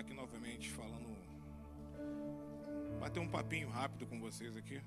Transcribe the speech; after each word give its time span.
estar 0.00 0.12
aqui 0.12 0.14
novamente 0.14 0.70
falando, 0.70 1.08
bater 2.98 3.20
um 3.20 3.28
papinho 3.28 3.68
rápido 3.68 4.06
com 4.06 4.18
vocês 4.18 4.56
aqui, 4.56 4.80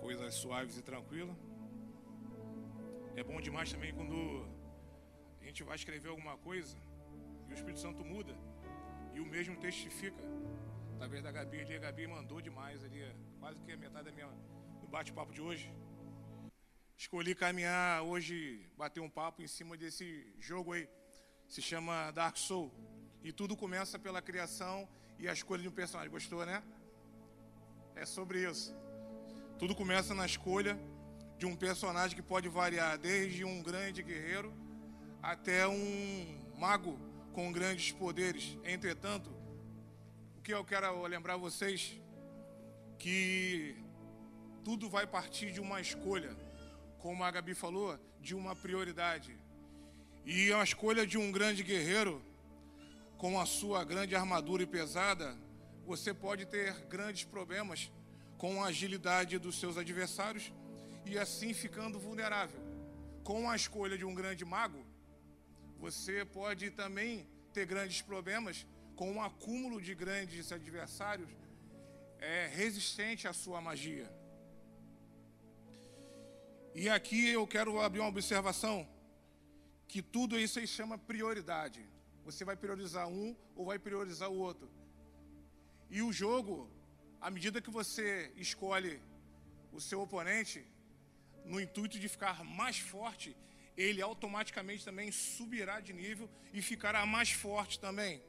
coisas 0.00 0.34
suaves 0.34 0.78
e 0.78 0.82
tranquilas. 0.82 1.36
É 3.16 3.22
bom 3.22 3.40
demais 3.40 3.70
também 3.70 3.92
quando 3.92 4.48
a 5.40 5.44
gente 5.44 5.62
vai 5.62 5.76
escrever 5.76 6.08
alguma 6.08 6.36
coisa 6.38 6.76
e 7.48 7.52
o 7.52 7.54
Espírito 7.54 7.80
Santo 7.80 8.04
muda 8.04 8.34
e 9.14 9.20
o 9.20 9.26
mesmo 9.26 9.56
testifica. 9.56 10.22
Talvez 10.98 11.22
da 11.22 11.30
Gabi 11.30 11.60
ali, 11.60 11.76
a 11.76 11.80
Gabi 11.80 12.06
mandou 12.06 12.40
demais 12.40 12.82
ali, 12.82 13.02
quase 13.40 13.60
que 13.60 13.72
a 13.72 13.76
metade 13.76 14.06
da 14.06 14.12
minha, 14.12 14.28
do 14.80 14.88
bate-papo 14.88 15.32
de 15.32 15.42
hoje. 15.42 15.70
Escolhi 16.96 17.34
caminhar 17.34 18.02
hoje, 18.02 18.66
bater 18.76 19.00
um 19.00 19.10
papo 19.10 19.42
em 19.42 19.46
cima 19.46 19.76
desse 19.76 20.34
jogo 20.40 20.72
aí 20.72 20.88
se 21.46 21.62
chama 21.62 22.10
Dark 22.10 22.36
Soul. 22.36 22.87
E 23.28 23.32
tudo 23.32 23.54
começa 23.54 23.98
pela 23.98 24.22
criação 24.22 24.88
e 25.18 25.28
a 25.28 25.32
escolha 25.34 25.60
de 25.60 25.68
um 25.68 25.70
personagem. 25.70 26.10
Gostou, 26.10 26.46
né? 26.46 26.62
É 27.94 28.06
sobre 28.06 28.50
isso. 28.50 28.74
Tudo 29.58 29.74
começa 29.74 30.14
na 30.14 30.24
escolha 30.24 30.80
de 31.36 31.44
um 31.44 31.54
personagem 31.54 32.16
que 32.16 32.22
pode 32.22 32.48
variar 32.48 32.96
desde 32.96 33.44
um 33.44 33.62
grande 33.62 34.02
guerreiro 34.02 34.50
até 35.22 35.68
um 35.68 36.40
mago 36.56 36.98
com 37.34 37.52
grandes 37.52 37.92
poderes. 37.92 38.56
Entretanto, 38.64 39.28
o 40.38 40.40
que 40.40 40.54
eu 40.54 40.64
quero 40.64 41.06
lembrar 41.06 41.36
vocês 41.36 42.00
que 42.98 43.76
tudo 44.64 44.88
vai 44.88 45.06
partir 45.06 45.52
de 45.52 45.60
uma 45.60 45.82
escolha, 45.82 46.34
como 46.98 47.22
a 47.22 47.30
Gabi 47.30 47.52
falou, 47.52 47.98
de 48.22 48.34
uma 48.34 48.56
prioridade. 48.56 49.36
E 50.24 50.50
a 50.50 50.64
escolha 50.64 51.06
de 51.06 51.18
um 51.18 51.30
grande 51.30 51.62
guerreiro, 51.62 52.22
com 53.18 53.38
a 53.40 53.44
sua 53.44 53.84
grande 53.84 54.14
armadura 54.14 54.62
e 54.62 54.66
pesada, 54.66 55.36
você 55.84 56.14
pode 56.14 56.46
ter 56.46 56.72
grandes 56.86 57.24
problemas 57.24 57.90
com 58.38 58.62
a 58.62 58.68
agilidade 58.68 59.38
dos 59.38 59.58
seus 59.58 59.76
adversários 59.76 60.52
e 61.04 61.18
assim 61.18 61.52
ficando 61.52 61.98
vulnerável. 61.98 62.60
Com 63.24 63.50
a 63.50 63.56
escolha 63.56 63.98
de 63.98 64.04
um 64.04 64.14
grande 64.14 64.44
mago, 64.44 64.86
você 65.80 66.24
pode 66.24 66.70
também 66.70 67.26
ter 67.52 67.66
grandes 67.66 68.00
problemas 68.00 68.64
com 68.94 69.10
um 69.10 69.20
acúmulo 69.20 69.80
de 69.82 69.94
grandes 69.96 70.52
adversários 70.52 71.28
é, 72.20 72.46
resistente 72.54 73.26
à 73.26 73.32
sua 73.32 73.60
magia. 73.60 74.08
E 76.72 76.88
aqui 76.88 77.28
eu 77.28 77.44
quero 77.48 77.80
abrir 77.80 77.98
uma 77.98 78.08
observação 78.08 78.88
que 79.88 80.02
tudo 80.02 80.38
isso 80.38 80.60
aí 80.60 80.66
chama 80.68 80.96
prioridade. 80.96 81.97
Você 82.28 82.44
vai 82.44 82.56
priorizar 82.56 83.08
um 83.08 83.34
ou 83.56 83.64
vai 83.64 83.78
priorizar 83.78 84.30
o 84.30 84.36
outro. 84.36 84.68
E 85.88 86.02
o 86.02 86.12
jogo, 86.12 86.70
à 87.18 87.30
medida 87.30 87.58
que 87.58 87.70
você 87.70 88.30
escolhe 88.36 89.00
o 89.72 89.80
seu 89.80 90.02
oponente, 90.02 90.62
no 91.46 91.58
intuito 91.58 91.98
de 91.98 92.06
ficar 92.06 92.44
mais 92.44 92.78
forte, 92.78 93.34
ele 93.74 94.02
automaticamente 94.02 94.84
também 94.84 95.10
subirá 95.10 95.80
de 95.80 95.94
nível 95.94 96.28
e 96.52 96.60
ficará 96.60 97.06
mais 97.06 97.30
forte 97.30 97.80
também. 97.80 98.22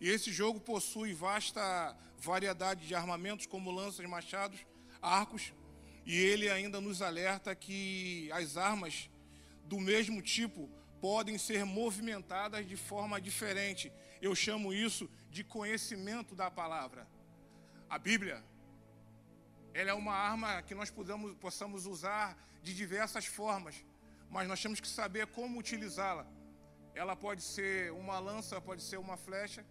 E 0.00 0.08
esse 0.08 0.30
jogo 0.30 0.60
possui 0.60 1.12
vasta 1.12 1.60
variedade 2.16 2.86
de 2.86 2.94
armamentos, 2.94 3.46
como 3.46 3.72
lanças, 3.72 4.06
machados, 4.06 4.60
arcos, 5.02 5.52
e 6.06 6.16
ele 6.16 6.48
ainda 6.48 6.80
nos 6.80 7.02
alerta 7.02 7.52
que 7.52 8.30
as 8.30 8.56
armas 8.56 9.10
do 9.64 9.80
mesmo 9.80 10.22
tipo 10.22 10.70
podem 11.04 11.36
ser 11.36 11.66
movimentadas 11.66 12.66
de 12.66 12.78
forma 12.78 13.20
diferente. 13.20 13.92
Eu 14.22 14.34
chamo 14.34 14.72
isso 14.72 15.06
de 15.28 15.44
conhecimento 15.44 16.34
da 16.34 16.50
palavra. 16.50 17.06
A 17.90 17.98
Bíblia, 17.98 18.42
ela 19.74 19.90
é 19.90 19.92
uma 19.92 20.14
arma 20.14 20.62
que 20.62 20.74
nós 20.74 20.90
podemos, 20.90 21.34
possamos 21.34 21.84
usar 21.84 22.34
de 22.62 22.74
diversas 22.74 23.26
formas, 23.26 23.84
mas 24.30 24.48
nós 24.48 24.62
temos 24.62 24.80
que 24.80 24.88
saber 24.88 25.26
como 25.26 25.58
utilizá-la. 25.58 26.26
Ela 26.94 27.14
pode 27.14 27.42
ser 27.42 27.92
uma 27.92 28.18
lança, 28.18 28.58
pode 28.58 28.82
ser 28.82 28.96
uma 28.96 29.18
flecha, 29.18 29.62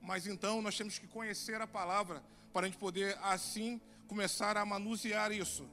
mas 0.00 0.28
então 0.28 0.62
nós 0.62 0.78
temos 0.78 0.96
que 0.96 1.08
conhecer 1.08 1.60
a 1.60 1.66
palavra 1.66 2.22
para 2.52 2.66
a 2.66 2.68
gente 2.68 2.78
poder 2.78 3.18
assim 3.20 3.80
começar 4.06 4.56
a 4.56 4.64
manusear 4.64 5.32
isso. 5.32 5.68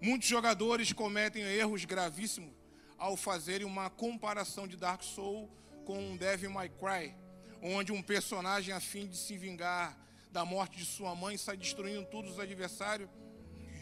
Muitos 0.00 0.28
jogadores 0.28 0.92
cometem 0.92 1.42
erros 1.42 1.84
gravíssimos 1.84 2.61
ao 3.02 3.16
fazerem 3.16 3.66
uma 3.66 3.90
comparação 3.90 4.68
de 4.68 4.76
Dark 4.76 5.02
Soul 5.02 5.50
com 5.84 6.16
Devil 6.16 6.52
May 6.52 6.68
Cry, 6.68 7.12
onde 7.60 7.90
um 7.90 8.00
personagem 8.00 8.72
a 8.72 8.78
fim 8.78 9.08
de 9.08 9.16
se 9.16 9.36
vingar 9.36 9.98
da 10.30 10.44
morte 10.44 10.78
de 10.78 10.84
sua 10.84 11.12
mãe 11.12 11.36
sai 11.36 11.56
destruindo 11.56 12.06
todos 12.06 12.34
os 12.34 12.38
adversários 12.38 13.10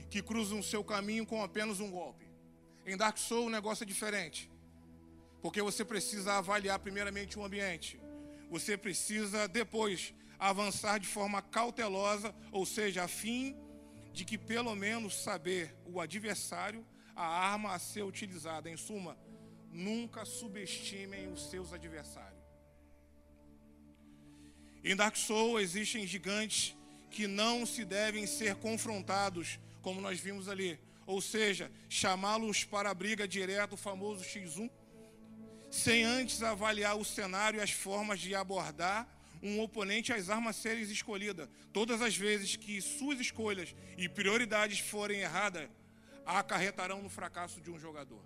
que 0.08 0.22
cruzam 0.22 0.62
seu 0.62 0.82
caminho 0.82 1.26
com 1.26 1.44
apenas 1.44 1.80
um 1.80 1.90
golpe. 1.90 2.24
Em 2.86 2.96
Dark 2.96 3.18
Soul 3.18 3.48
o 3.48 3.50
negócio 3.50 3.84
é 3.84 3.86
diferente, 3.86 4.50
porque 5.42 5.60
você 5.60 5.84
precisa 5.84 6.38
avaliar 6.38 6.78
primeiramente 6.78 7.38
o 7.38 7.44
ambiente, 7.44 8.00
você 8.48 8.74
precisa 8.74 9.46
depois 9.46 10.14
avançar 10.38 10.98
de 10.98 11.06
forma 11.06 11.42
cautelosa, 11.42 12.34
ou 12.50 12.64
seja, 12.64 13.04
a 13.04 13.08
fim 13.08 13.54
de 14.14 14.24
que 14.24 14.38
pelo 14.38 14.74
menos 14.74 15.12
saber 15.22 15.76
o 15.84 16.00
adversário 16.00 16.82
a 17.14 17.24
arma 17.24 17.74
a 17.74 17.78
ser 17.78 18.02
utilizada. 18.02 18.70
Em 18.70 18.76
suma, 18.76 19.16
nunca 19.70 20.24
subestimem 20.24 21.32
os 21.32 21.48
seus 21.50 21.72
adversários. 21.72 22.40
Em 24.82 24.96
Dark 24.96 25.16
Souls 25.16 25.62
existem 25.62 26.06
gigantes 26.06 26.76
que 27.10 27.26
não 27.26 27.66
se 27.66 27.84
devem 27.84 28.26
ser 28.26 28.54
confrontados, 28.56 29.58
como 29.82 30.00
nós 30.00 30.18
vimos 30.18 30.48
ali. 30.48 30.78
Ou 31.06 31.20
seja, 31.20 31.70
chamá-los 31.88 32.64
para 32.64 32.90
a 32.90 32.94
briga 32.94 33.26
direto, 33.26 33.74
o 33.74 33.76
famoso 33.76 34.24
X1, 34.24 34.70
sem 35.70 36.04
antes 36.04 36.42
avaliar 36.42 36.96
o 36.96 37.04
cenário 37.04 37.58
e 37.58 37.62
as 37.62 37.70
formas 37.70 38.20
de 38.20 38.34
abordar 38.34 39.08
um 39.42 39.60
oponente 39.60 40.12
às 40.12 40.28
armas 40.28 40.56
serem 40.56 40.82
escolhidas. 40.82 41.48
Todas 41.72 42.02
as 42.02 42.16
vezes 42.16 42.56
que 42.56 42.80
suas 42.80 43.18
escolhas 43.20 43.74
e 43.96 44.08
prioridades 44.08 44.78
forem 44.78 45.20
erradas, 45.20 45.68
acarretarão 46.38 47.02
no 47.02 47.08
fracasso 47.08 47.60
de 47.60 47.70
um 47.70 47.78
jogador. 47.78 48.22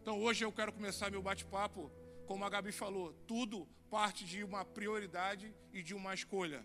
Então 0.00 0.20
hoje 0.20 0.44
eu 0.44 0.52
quero 0.52 0.72
começar 0.72 1.10
meu 1.10 1.22
bate-papo, 1.22 1.90
como 2.26 2.44
a 2.44 2.48
Gabi 2.48 2.72
falou, 2.72 3.12
tudo 3.26 3.68
parte 3.90 4.24
de 4.24 4.42
uma 4.42 4.64
prioridade 4.64 5.54
e 5.72 5.82
de 5.82 5.94
uma 5.94 6.14
escolha. 6.14 6.64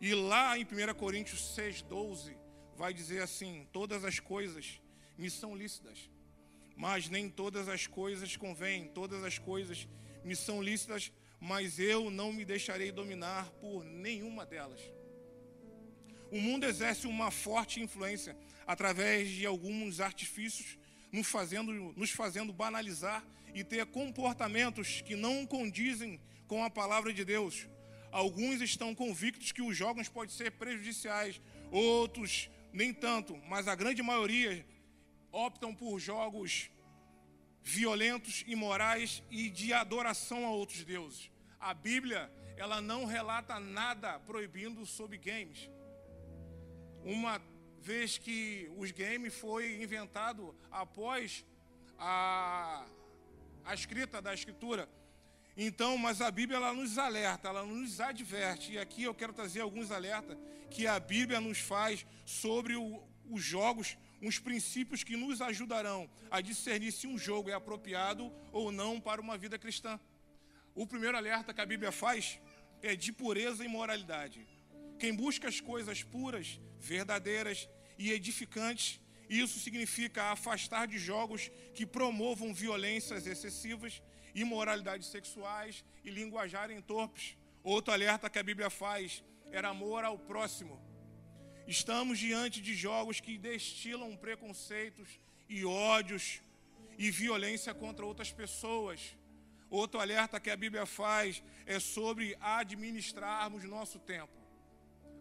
E 0.00 0.14
lá 0.14 0.58
em 0.58 0.64
1 0.64 0.94
Coríntios 0.94 1.56
6,12 1.56 2.36
vai 2.76 2.92
dizer 2.92 3.22
assim: 3.22 3.66
todas 3.72 4.04
as 4.04 4.18
coisas 4.18 4.80
me 5.16 5.30
são 5.30 5.56
lícitas, 5.56 6.10
mas 6.76 7.08
nem 7.08 7.28
todas 7.30 7.68
as 7.68 7.86
coisas 7.86 8.36
convêm, 8.36 8.88
todas 8.88 9.22
as 9.24 9.38
coisas 9.38 9.88
me 10.24 10.34
são 10.34 10.62
lícitas, 10.62 11.12
mas 11.40 11.78
eu 11.78 12.10
não 12.10 12.32
me 12.32 12.44
deixarei 12.44 12.90
dominar 12.90 13.50
por 13.52 13.84
nenhuma 13.84 14.44
delas. 14.44 14.80
O 16.32 16.40
mundo 16.40 16.64
exerce 16.64 17.06
uma 17.06 17.30
forte 17.30 17.78
influência 17.78 18.34
através 18.66 19.28
de 19.28 19.44
alguns 19.44 20.00
artifícios, 20.00 20.78
nos 21.12 21.26
fazendo, 21.26 21.70
nos 21.94 22.10
fazendo 22.10 22.54
banalizar 22.54 23.22
e 23.54 23.62
ter 23.62 23.84
comportamentos 23.84 25.02
que 25.02 25.14
não 25.14 25.44
condizem 25.44 26.18
com 26.48 26.64
a 26.64 26.70
palavra 26.70 27.12
de 27.12 27.22
Deus. 27.22 27.68
Alguns 28.10 28.62
estão 28.62 28.94
convictos 28.94 29.52
que 29.52 29.60
os 29.60 29.76
jogos 29.76 30.08
podem 30.08 30.34
ser 30.34 30.52
prejudiciais, 30.52 31.38
outros 31.70 32.48
nem 32.72 32.94
tanto, 32.94 33.36
mas 33.46 33.68
a 33.68 33.74
grande 33.74 34.02
maioria 34.02 34.66
optam 35.30 35.74
por 35.74 36.00
jogos 36.00 36.70
violentos, 37.62 38.42
imorais 38.46 39.22
e 39.30 39.50
de 39.50 39.74
adoração 39.74 40.46
a 40.46 40.50
outros 40.50 40.82
deuses. 40.82 41.30
A 41.60 41.74
Bíblia, 41.74 42.32
ela 42.56 42.80
não 42.80 43.04
relata 43.04 43.60
nada 43.60 44.18
proibindo 44.20 44.86
sobre 44.86 45.18
games 45.18 45.70
uma 47.04 47.40
vez 47.80 48.16
que 48.16 48.70
os 48.76 48.90
games 48.92 49.34
foi 49.34 49.82
inventado 49.82 50.54
após 50.70 51.44
a, 51.98 52.86
a 53.64 53.74
escrita 53.74 54.22
da 54.22 54.32
escritura. 54.32 54.88
Então, 55.56 55.98
mas 55.98 56.20
a 56.20 56.30
Bíblia 56.30 56.56
ela 56.56 56.72
nos 56.72 56.96
alerta, 56.96 57.48
ela 57.48 57.64
nos 57.64 58.00
adverte. 58.00 58.72
E 58.72 58.78
aqui 58.78 59.02
eu 59.02 59.14
quero 59.14 59.32
trazer 59.32 59.60
alguns 59.60 59.90
alertas 59.90 60.38
que 60.70 60.86
a 60.86 60.98
Bíblia 60.98 61.40
nos 61.40 61.58
faz 61.58 62.06
sobre 62.24 62.74
o, 62.76 63.02
os 63.28 63.42
jogos, 63.42 63.98
uns 64.22 64.38
princípios 64.38 65.04
que 65.04 65.16
nos 65.16 65.42
ajudarão 65.42 66.08
a 66.30 66.40
discernir 66.40 66.92
se 66.92 67.06
um 67.06 67.18
jogo 67.18 67.50
é 67.50 67.52
apropriado 67.52 68.32
ou 68.52 68.72
não 68.72 69.00
para 69.00 69.20
uma 69.20 69.36
vida 69.36 69.58
cristã. 69.58 70.00
O 70.74 70.86
primeiro 70.86 71.16
alerta 71.16 71.52
que 71.52 71.60
a 71.60 71.66
Bíblia 71.66 71.92
faz 71.92 72.40
é 72.80 72.96
de 72.96 73.12
pureza 73.12 73.64
e 73.64 73.68
moralidade. 73.68 74.46
Quem 75.02 75.12
busca 75.12 75.48
as 75.48 75.60
coisas 75.60 76.04
puras, 76.04 76.60
verdadeiras 76.78 77.68
e 77.98 78.12
edificantes, 78.12 79.00
isso 79.28 79.58
significa 79.58 80.30
afastar 80.30 80.86
de 80.86 80.96
jogos 80.96 81.50
que 81.74 81.84
promovam 81.84 82.54
violências 82.54 83.26
excessivas 83.26 84.00
imoralidades 84.32 85.08
sexuais 85.08 85.84
e 86.04 86.08
linguajarem 86.08 86.80
torpes. 86.80 87.36
Outro 87.64 87.92
alerta 87.92 88.30
que 88.30 88.38
a 88.38 88.44
Bíblia 88.44 88.70
faz 88.70 89.24
era 89.50 89.70
amor 89.70 90.04
ao 90.04 90.16
próximo. 90.16 90.80
Estamos 91.66 92.20
diante 92.20 92.60
de 92.60 92.72
jogos 92.72 93.18
que 93.18 93.36
destilam 93.36 94.16
preconceitos 94.16 95.08
e 95.48 95.64
ódios 95.64 96.40
e 96.96 97.10
violência 97.10 97.74
contra 97.74 98.06
outras 98.06 98.30
pessoas. 98.30 99.16
Outro 99.68 99.98
alerta 99.98 100.38
que 100.38 100.48
a 100.48 100.56
Bíblia 100.56 100.86
faz 100.86 101.42
é 101.66 101.80
sobre 101.80 102.36
administrarmos 102.40 103.64
nosso 103.64 103.98
tempo. 103.98 104.41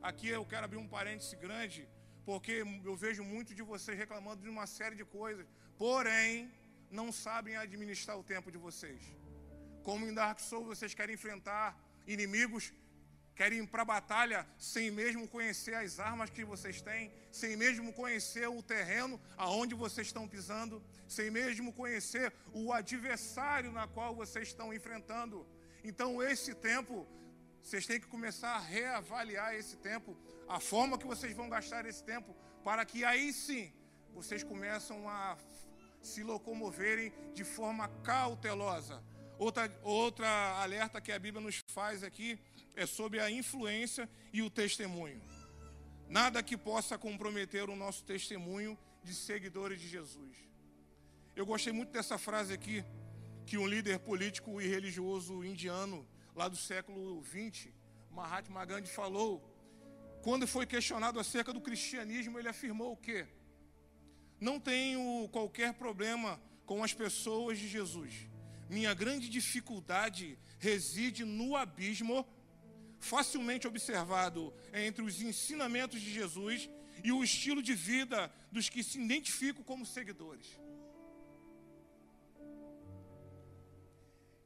Aqui 0.01 0.27
eu 0.30 0.45
quero 0.45 0.65
abrir 0.65 0.77
um 0.77 0.88
parêntese 0.88 1.36
grande, 1.36 1.88
porque 2.25 2.63
eu 2.89 2.95
vejo 2.95 3.24
muito 3.24 3.53
de 3.53 3.62
vocês 3.62 3.98
reclamando 3.98 4.42
de 4.42 4.50
uma 4.50 4.65
série 4.65 4.95
de 4.95 5.06
coisas, 5.06 5.45
porém 5.77 6.51
não 6.89 7.12
sabem 7.12 7.56
administrar 7.56 8.18
o 8.18 8.24
tempo 8.24 8.51
de 8.51 8.57
vocês. 8.57 9.01
Como 9.83 10.06
em 10.06 10.13
Dark 10.13 10.39
Souls 10.39 10.68
vocês 10.68 10.94
querem 10.94 11.15
enfrentar 11.15 11.68
inimigos 12.07 12.74
querem 13.36 13.59
ir 13.59 13.68
para 13.68 13.81
a 13.81 13.86
batalha 13.86 14.48
sem 14.57 14.92
mesmo 14.92 15.27
conhecer 15.27 15.74
as 15.74 16.00
armas 16.00 16.30
que 16.30 16.44
vocês 16.44 16.81
têm, 16.81 17.12
sem 17.31 17.56
mesmo 17.56 17.94
conhecer 17.94 18.48
o 18.48 18.62
terreno 18.62 19.19
aonde 19.38 19.74
vocês 19.74 20.07
estão 20.07 20.27
pisando, 20.27 20.83
sem 21.07 21.31
mesmo 21.31 21.74
conhecer 21.74 22.31
o 22.53 22.71
adversário 22.71 23.71
na 23.71 23.88
qual 23.88 24.13
vocês 24.13 24.50
estão 24.50 24.74
enfrentando. 24.74 25.48
Então, 25.83 26.21
esse 26.21 26.53
tempo, 26.53 27.07
vocês 27.62 27.86
têm 27.86 28.00
que 28.00 28.08
começar 28.08 28.56
a 28.56 28.60
reavaliar 28.60 29.56
esse 29.56 29.78
tempo, 29.78 30.18
a 30.48 30.60
forma 30.60 30.98
que 30.98 31.06
vocês 31.06 31.36
vão 31.36 31.50
gastar 31.50 31.86
esse 31.86 32.04
tempo, 32.04 32.36
para 32.63 32.86
que 32.86 33.04
aí 33.04 33.31
sim 33.31 33.72
vocês 34.13 34.44
começam 34.44 35.08
a 35.08 35.38
se 36.02 36.24
locomoverem 36.24 37.13
de 37.34 37.44
forma 37.44 37.88
cautelosa. 38.04 39.04
Outra, 39.38 39.72
outra 39.84 40.62
alerta 40.62 41.02
que 41.02 41.12
a 41.12 41.19
Bíblia 41.19 41.44
nos 41.44 41.63
faz 41.68 42.04
aqui 42.04 42.40
é 42.75 42.86
sobre 42.86 43.19
a 43.19 43.30
influência 43.30 44.10
e 44.34 44.42
o 44.42 44.50
testemunho. 44.50 45.22
Nada 46.10 46.44
que 46.44 46.58
possa 46.58 46.98
comprometer 46.98 47.69
o 47.69 47.75
nosso 47.75 48.04
testemunho 48.04 48.78
de 49.04 49.16
seguidores 49.16 49.80
de 49.80 49.88
Jesus. 49.88 50.38
Eu 51.36 51.46
gostei 51.46 51.72
muito 51.72 51.92
dessa 51.92 52.18
frase 52.18 52.54
aqui, 52.54 52.84
que 53.46 53.58
um 53.58 53.66
líder 53.66 54.00
político 54.00 54.62
e 54.62 54.68
religioso 54.68 55.44
indiano, 55.44 56.08
lá 56.36 56.48
do 56.48 56.56
século 56.56 57.24
XX, 57.24 57.69
Mahatma 58.12 58.66
Gandhi, 58.66 58.89
falou. 58.89 59.48
Quando 60.22 60.48
foi 60.48 60.66
questionado 60.66 61.19
acerca 61.19 61.51
do 61.51 61.62
cristianismo, 61.62 62.38
ele 62.38 62.48
afirmou 62.48 62.92
o 62.94 62.98
quê? 62.98 63.28
Não 64.39 64.60
tenho 64.60 65.28
qualquer 65.31 65.74
problema 65.74 66.39
com 66.66 66.83
as 66.83 66.94
pessoas 66.94 67.57
de 67.57 67.68
Jesus. 67.68 68.28
Minha 68.69 68.94
grande 68.94 69.30
dificuldade 69.30 70.38
reside 70.60 71.25
no 71.25 71.56
abismo 71.56 72.25
facilmente 73.00 73.68
observado 73.68 74.54
entre 74.72 75.04
os 75.04 75.22
ensinamentos 75.22 76.00
de 76.00 76.13
Jesus 76.13 76.69
e 77.04 77.12
o 77.12 77.24
estilo 77.24 77.62
de 77.62 77.74
vida 77.74 78.31
dos 78.51 78.69
que 78.69 78.84
se 78.84 79.00
identificam 79.00 79.63
como 79.63 79.86
seguidores. 79.86 80.60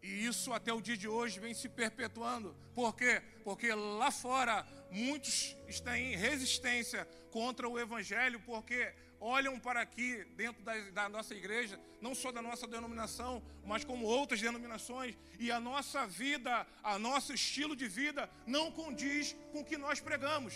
E 0.06 0.24
isso 0.28 0.54
até 0.54 0.72
o 0.72 0.80
dia 0.80 0.96
de 0.96 1.08
hoje 1.08 1.40
vem 1.40 1.56
se 1.56 1.68
perpetuando. 1.68 2.56
Por 2.76 2.96
quê? 2.96 3.24
Porque 3.44 3.74
lá 3.74 4.12
fora 4.12 4.64
muitos 4.92 5.58
estão 5.68 5.96
em 5.96 6.16
resistência 6.16 7.08
contra 7.32 7.68
o 7.68 7.80
Evangelho, 7.80 8.40
porque 8.42 8.94
olham 9.20 9.60
para 9.60 9.82
aqui, 9.82 10.24
dentro 10.36 10.62
da, 10.62 10.74
da, 10.92 11.10
nossa 11.10 11.34
igreja, 11.34 11.80
não 12.00 12.14
só 12.14 12.32
da 12.32 12.40
nossa 12.40 12.68
denominação, 12.68 13.42
mas 13.66 13.84
como 13.84 14.06
outras 14.06 14.40
denominações, 14.40 15.18
e 15.40 15.52
a 15.52 15.60
nossa 15.60 16.06
vida, 16.06 16.68
a 16.84 17.00
nosso 17.00 17.34
estilo 17.34 17.76
de 17.76 17.88
vida 17.88 18.30
não 18.46 18.72
condiz 18.72 19.36
com 19.52 19.62
o 19.62 19.66
que 19.66 19.76
nós 19.76 20.00
pregamos. 20.00 20.54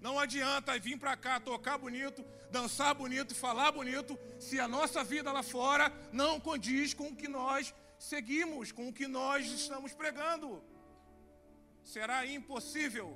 Não 0.00 0.18
adianta 0.18 0.78
vir 0.78 0.98
para 0.98 1.14
cá 1.14 1.38
tocar 1.38 1.76
bonito, 1.76 2.24
dançar 2.50 2.94
bonito, 2.94 3.34
falar 3.34 3.70
bonito, 3.70 4.18
se 4.38 4.58
a 4.58 4.66
nossa 4.66 5.04
vida 5.04 5.30
lá 5.30 5.42
fora 5.42 5.92
não 6.10 6.40
condiz 6.40 6.94
com 6.94 7.08
o 7.08 7.16
que 7.16 7.28
nós 7.28 7.74
seguimos, 8.10 8.72
com 8.72 8.88
o 8.88 8.92
que 8.98 9.06
nós 9.06 9.46
estamos 9.60 9.92
pregando. 9.92 10.48
Será 11.94 12.18
impossível 12.26 13.08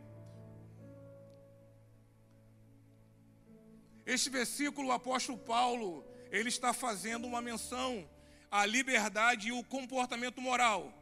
Este 4.14 4.28
versículo, 4.28 4.88
o 4.88 4.92
apóstolo 4.92 5.38
Paulo, 5.38 6.04
ele 6.32 6.48
está 6.48 6.72
fazendo 6.72 7.28
uma 7.28 7.40
menção 7.40 8.10
à 8.50 8.66
liberdade 8.66 9.48
e 9.48 9.52
o 9.52 9.62
comportamento 9.62 10.40
moral. 10.40 10.92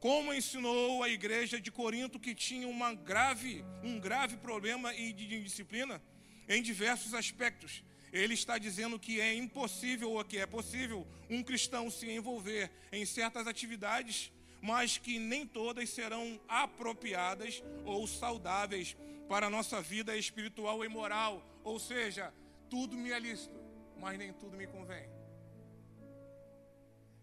Como 0.00 0.34
ensinou 0.34 1.04
a 1.04 1.08
igreja 1.08 1.60
de 1.60 1.70
Corinto 1.70 2.18
que 2.18 2.34
tinha 2.34 2.66
uma 2.66 2.92
grave, 2.94 3.64
um 3.82 4.00
grave 4.00 4.36
problema 4.38 4.92
de 4.92 5.36
indisciplina 5.36 6.02
em 6.48 6.60
diversos 6.60 7.14
aspectos. 7.14 7.84
Ele 8.12 8.34
está 8.34 8.58
dizendo 8.58 8.98
que 8.98 9.20
é 9.20 9.34
impossível 9.34 10.12
ou 10.12 10.24
que 10.24 10.38
é 10.38 10.46
possível 10.46 11.06
um 11.28 11.42
cristão 11.42 11.90
se 11.90 12.10
envolver 12.10 12.70
em 12.90 13.04
certas 13.04 13.46
atividades, 13.46 14.32
mas 14.60 14.98
que 14.98 15.18
nem 15.18 15.46
todas 15.46 15.90
serão 15.90 16.40
apropriadas 16.48 17.62
ou 17.84 18.06
saudáveis 18.06 18.96
para 19.28 19.46
a 19.46 19.50
nossa 19.50 19.80
vida 19.80 20.16
espiritual 20.16 20.84
e 20.84 20.88
moral. 20.88 21.42
Ou 21.62 21.78
seja, 21.78 22.32
tudo 22.70 22.96
me 22.96 23.10
é 23.10 23.18
lícito, 23.18 23.58
mas 23.98 24.18
nem 24.18 24.32
tudo 24.32 24.56
me 24.56 24.66
convém. 24.66 25.08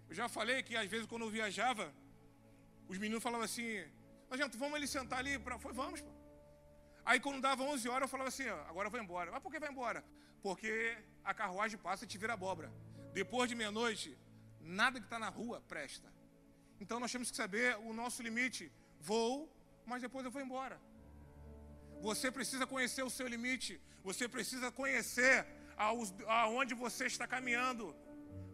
Eu 0.08 0.16
já 0.16 0.30
falei 0.30 0.62
que 0.62 0.76
às 0.76 0.90
vezes 0.90 1.08
quando 1.08 1.24
eu 1.24 1.30
viajava, 1.30 1.94
os 2.88 2.98
meninos 2.98 3.24
falavam 3.24 3.46
assim: 3.46 3.84
gente, 4.34 4.58
vamos 4.58 4.76
ali 4.76 4.88
sentar 4.88 5.20
ali. 5.20 5.40
Pra... 5.40 5.58
Foi, 5.58 5.74
vamos, 5.74 6.02
pô. 6.02 6.12
Aí 7.04 7.20
quando 7.20 7.42
dava 7.42 7.64
11 7.64 7.88
horas, 7.90 8.04
eu 8.04 8.08
falava 8.08 8.30
assim: 8.30 8.48
agora 8.48 8.88
eu 8.88 8.92
vou 8.92 9.00
embora. 9.00 9.32
Mas 9.32 9.42
por 9.42 9.52
que 9.52 9.60
vai 9.60 9.72
embora? 9.72 10.04
Porque 10.46 10.74
a 11.24 11.34
carruagem 11.34 11.78
passa 11.86 12.04
e 12.06 12.08
te 12.08 12.20
vira 12.20 12.34
abóbora. 12.34 12.72
Depois 13.20 13.50
de 13.50 13.56
meia-noite, 13.56 14.16
nada 14.80 15.00
que 15.00 15.08
está 15.08 15.18
na 15.18 15.30
rua 15.40 15.60
presta. 15.72 16.08
Então 16.80 17.00
nós 17.00 17.12
temos 17.12 17.32
que 17.32 17.38
saber 17.44 17.70
o 17.78 17.92
nosso 18.02 18.22
limite. 18.28 18.72
Vou, 19.00 19.34
mas 19.88 20.04
depois 20.04 20.24
eu 20.24 20.30
vou 20.36 20.44
embora. 20.44 20.80
Você 22.08 22.30
precisa 22.38 22.68
conhecer 22.68 23.02
o 23.02 23.10
seu 23.10 23.28
limite. 23.36 23.82
Você 24.04 24.28
precisa 24.28 24.72
conhecer 24.72 25.48
aonde 26.28 26.76
você 26.76 27.08
está 27.08 27.26
caminhando. 27.26 27.96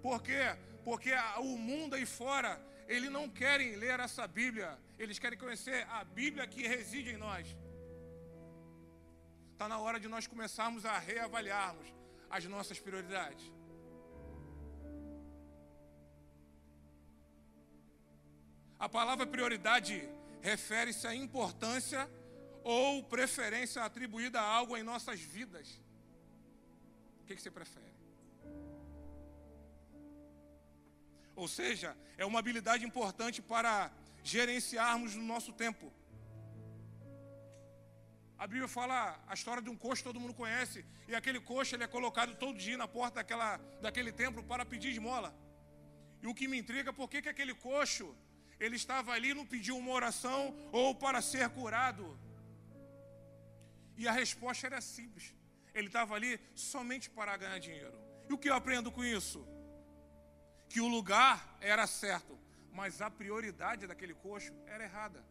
Por 0.01 0.23
quê? 0.23 0.43
Porque 0.85 1.11
o 1.39 1.57
mundo 1.57 1.95
aí 1.95 2.05
fora, 2.05 2.51
eles 2.87 3.11
não 3.11 3.27
querem 3.27 3.75
ler 3.75 3.99
essa 3.99 4.25
Bíblia. 4.25 4.79
Eles 4.97 5.19
querem 5.19 5.37
conhecer 5.37 5.85
a 5.89 6.05
Bíblia 6.05 6.47
que 6.47 6.65
reside 6.65 7.09
em 7.09 7.17
nós. 7.17 7.45
Está 9.61 9.69
na 9.69 9.77
hora 9.77 9.99
de 9.99 10.07
nós 10.07 10.25
começarmos 10.25 10.87
a 10.87 10.97
reavaliarmos 10.97 11.87
as 12.31 12.45
nossas 12.45 12.79
prioridades. 12.79 13.45
A 18.79 18.89
palavra 18.89 19.27
prioridade 19.27 20.09
refere-se 20.41 21.05
à 21.05 21.13
importância 21.13 22.09
ou 22.63 23.03
preferência 23.03 23.83
atribuída 23.83 24.41
a 24.41 24.43
algo 24.43 24.75
em 24.75 24.81
nossas 24.81 25.19
vidas? 25.19 25.79
O 27.21 27.25
que, 27.27 27.35
que 27.35 27.41
você 27.43 27.51
prefere? 27.51 27.93
Ou 31.35 31.47
seja, 31.47 31.95
é 32.17 32.25
uma 32.25 32.39
habilidade 32.39 32.83
importante 32.83 33.43
para 33.43 33.91
gerenciarmos 34.23 35.13
o 35.13 35.21
nosso 35.21 35.53
tempo. 35.53 35.93
A 38.43 38.47
Bíblia 38.47 38.67
fala 38.67 38.97
a 39.27 39.35
história 39.35 39.61
de 39.61 39.69
um 39.69 39.77
coxo, 39.77 40.03
todo 40.03 40.19
mundo 40.19 40.33
conhece, 40.33 40.83
e 41.07 41.13
aquele 41.13 41.39
coxo 41.39 41.75
ele 41.75 41.83
é 41.83 41.87
colocado 41.95 42.33
todo 42.43 42.57
dia 42.57 42.75
na 42.75 42.87
porta 42.87 43.17
daquela, 43.17 43.57
daquele 43.83 44.11
templo 44.11 44.41
para 44.51 44.65
pedir 44.65 44.89
esmola. 44.89 45.31
E 46.23 46.25
o 46.25 46.33
que 46.33 46.47
me 46.47 46.57
intriga 46.57 46.89
é 46.89 46.93
por 46.99 47.07
que, 47.07 47.21
que 47.21 47.29
aquele 47.29 47.53
coxo 47.53 48.07
ele 48.59 48.77
estava 48.77 49.11
ali 49.11 49.31
não 49.35 49.45
pediu 49.45 49.77
uma 49.77 49.91
oração 49.91 50.57
ou 50.71 50.95
para 50.95 51.21
ser 51.21 51.47
curado. 51.49 52.19
E 53.95 54.07
a 54.07 54.11
resposta 54.11 54.65
era 54.65 54.81
simples. 54.81 55.35
Ele 55.75 55.85
estava 55.85 56.15
ali 56.15 56.39
somente 56.55 57.11
para 57.11 57.37
ganhar 57.37 57.59
dinheiro. 57.59 57.95
E 58.27 58.33
o 58.33 58.39
que 58.39 58.49
eu 58.49 58.55
aprendo 58.55 58.91
com 58.91 59.05
isso? 59.05 59.47
Que 60.67 60.81
o 60.81 60.87
lugar 60.87 61.57
era 61.61 61.85
certo, 61.85 62.35
mas 62.71 63.03
a 63.03 63.11
prioridade 63.11 63.85
daquele 63.85 64.15
coxo 64.15 64.51
era 64.65 64.83
errada. 64.83 65.23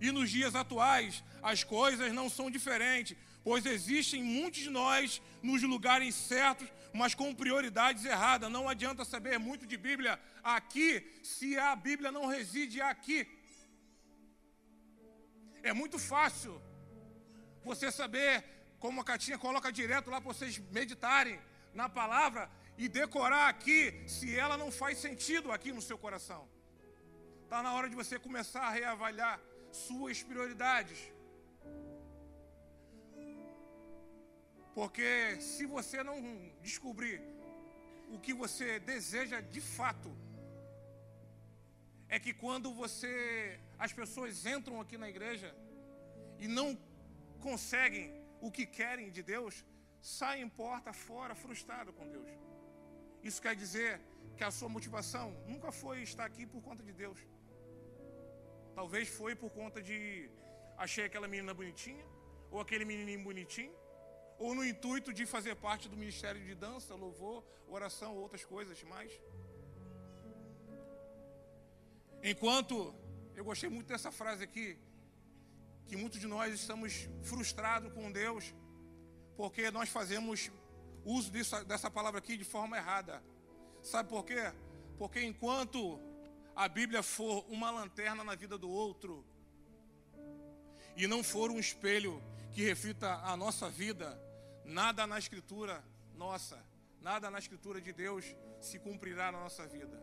E 0.00 0.10
nos 0.10 0.30
dias 0.30 0.54
atuais, 0.54 1.22
as 1.42 1.64
coisas 1.64 2.12
não 2.12 2.28
são 2.28 2.50
diferentes, 2.50 3.16
pois 3.42 3.64
existem 3.64 4.22
muitos 4.22 4.60
de 4.60 4.70
nós 4.70 5.22
nos 5.42 5.62
lugares 5.62 6.14
certos, 6.14 6.68
mas 6.92 7.14
com 7.14 7.34
prioridades 7.34 8.04
erradas. 8.04 8.50
Não 8.50 8.68
adianta 8.68 9.04
saber 9.04 9.38
muito 9.38 9.66
de 9.66 9.76
Bíblia 9.76 10.20
aqui, 10.42 11.20
se 11.22 11.58
a 11.58 11.74
Bíblia 11.74 12.10
não 12.10 12.26
reside 12.26 12.80
aqui. 12.80 13.26
É 15.62 15.72
muito 15.72 15.98
fácil 15.98 16.60
você 17.64 17.90
saber, 17.90 18.44
como 18.78 19.00
a 19.00 19.04
Catinha 19.04 19.38
coloca 19.38 19.72
direto 19.72 20.10
lá 20.10 20.20
para 20.20 20.32
vocês 20.32 20.58
meditarem 20.70 21.40
na 21.74 21.88
palavra, 21.88 22.50
e 22.78 22.88
decorar 22.88 23.48
aqui 23.48 24.04
se 24.06 24.36
ela 24.38 24.56
não 24.56 24.70
faz 24.70 24.98
sentido 24.98 25.50
aqui 25.50 25.72
no 25.72 25.80
seu 25.80 25.96
coração. 25.96 26.48
Está 27.44 27.62
na 27.62 27.72
hora 27.72 27.88
de 27.88 27.96
você 27.96 28.18
começar 28.18 28.64
a 28.64 28.70
reavaliar 28.70 29.40
suas 29.84 30.22
prioridades. 30.30 31.00
Porque 34.78 35.10
se 35.40 35.64
você 35.74 35.98
não 36.08 36.16
descobrir 36.68 37.18
o 38.14 38.18
que 38.24 38.34
você 38.42 38.78
deseja 38.92 39.40
de 39.40 39.60
fato, 39.60 40.10
é 42.08 42.18
que 42.24 42.32
quando 42.42 42.72
você 42.82 43.02
as 43.78 43.92
pessoas 44.00 44.44
entram 44.46 44.80
aqui 44.80 44.96
na 45.04 45.08
igreja 45.14 45.50
e 46.38 46.46
não 46.58 46.68
conseguem 47.40 48.06
o 48.40 48.50
que 48.50 48.66
querem 48.66 49.10
de 49.10 49.22
Deus, 49.22 49.64
saem 50.00 50.48
porta 50.48 50.92
fora 50.92 51.34
frustrado 51.34 51.92
com 51.92 52.08
Deus. 52.16 52.30
Isso 53.22 53.42
quer 53.42 53.56
dizer 53.56 54.00
que 54.36 54.44
a 54.44 54.50
sua 54.50 54.68
motivação 54.68 55.26
nunca 55.46 55.72
foi 55.72 56.02
estar 56.02 56.24
aqui 56.24 56.46
por 56.46 56.60
conta 56.62 56.82
de 56.82 56.92
Deus. 56.92 57.18
Talvez 58.78 59.08
foi 59.08 59.34
por 59.34 59.50
conta 59.58 59.78
de 59.88 59.98
achei 60.84 61.04
aquela 61.06 61.26
menina 61.26 61.54
bonitinha, 61.60 62.04
ou 62.50 62.60
aquele 62.60 62.84
menininho 62.84 63.22
bonitinho, 63.28 63.74
ou 64.38 64.54
no 64.54 64.62
intuito 64.72 65.14
de 65.18 65.24
fazer 65.24 65.54
parte 65.56 65.88
do 65.88 65.96
ministério 65.96 66.40
de 66.48 66.54
dança, 66.54 66.94
louvor, 66.94 67.42
oração, 67.66 68.14
outras 68.14 68.44
coisas 68.44 68.82
mais. 68.82 69.10
Enquanto 72.22 72.94
eu 73.34 73.44
gostei 73.44 73.70
muito 73.70 73.88
dessa 73.88 74.12
frase 74.12 74.44
aqui, 74.44 74.78
que 75.86 75.96
muitos 75.96 76.20
de 76.20 76.26
nós 76.26 76.52
estamos 76.52 77.08
frustrados 77.22 77.90
com 77.94 78.12
Deus, 78.12 78.54
porque 79.38 79.70
nós 79.70 79.88
fazemos 79.88 80.50
uso 81.02 81.30
dessa, 81.30 81.64
dessa 81.64 81.90
palavra 81.90 82.18
aqui 82.18 82.36
de 82.36 82.44
forma 82.44 82.76
errada. 82.76 83.22
Sabe 83.82 84.10
por 84.10 84.22
quê? 84.24 84.52
Porque 84.98 85.22
enquanto 85.22 85.98
a 86.56 86.66
Bíblia 86.68 87.02
for 87.02 87.44
uma 87.50 87.70
lanterna 87.70 88.24
na 88.24 88.34
vida 88.34 88.56
do 88.56 88.70
outro, 88.70 89.24
e 90.96 91.06
não 91.06 91.22
for 91.22 91.50
um 91.50 91.58
espelho 91.58 92.22
que 92.52 92.64
reflita 92.64 93.12
a 93.16 93.36
nossa 93.36 93.68
vida, 93.68 94.18
nada 94.64 95.06
na 95.06 95.18
Escritura 95.18 95.84
nossa, 96.14 96.58
nada 97.02 97.30
na 97.30 97.38
Escritura 97.38 97.78
de 97.80 97.92
Deus 97.92 98.24
se 98.58 98.78
cumprirá 98.78 99.30
na 99.30 99.40
nossa 99.40 99.66
vida. 99.66 100.02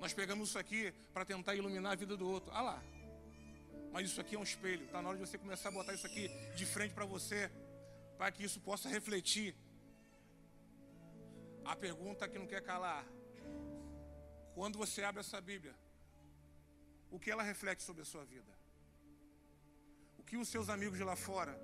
Nós 0.00 0.14
pegamos 0.14 0.48
isso 0.48 0.58
aqui 0.58 0.92
para 1.12 1.24
tentar 1.24 1.54
iluminar 1.54 1.92
a 1.92 1.94
vida 1.94 2.16
do 2.16 2.28
outro. 2.28 2.50
Ah 2.52 2.62
lá. 2.62 2.82
Mas 3.92 4.06
isso 4.06 4.20
aqui 4.20 4.34
é 4.34 4.38
um 4.38 4.42
espelho. 4.42 4.86
Está 4.86 5.00
na 5.02 5.10
hora 5.10 5.18
de 5.18 5.24
você 5.26 5.36
começar 5.36 5.68
a 5.68 5.72
botar 5.72 5.92
isso 5.92 6.06
aqui 6.06 6.28
de 6.56 6.64
frente 6.64 6.94
para 6.94 7.04
você, 7.04 7.50
para 8.16 8.32
que 8.32 8.42
isso 8.42 8.58
possa 8.60 8.88
refletir. 8.88 9.54
A 11.64 11.76
pergunta 11.76 12.26
que 12.26 12.38
não 12.38 12.46
quer 12.46 12.62
calar: 12.62 13.06
quando 14.54 14.78
você 14.78 15.02
abre 15.02 15.20
essa 15.20 15.40
Bíblia, 15.40 15.74
o 17.10 17.18
que 17.18 17.30
ela 17.30 17.42
reflete 17.42 17.82
sobre 17.82 18.02
a 18.02 18.04
sua 18.04 18.24
vida? 18.24 18.52
O 20.18 20.22
que 20.22 20.36
os 20.36 20.48
seus 20.48 20.68
amigos 20.68 20.98
de 20.98 21.04
lá 21.04 21.16
fora 21.16 21.54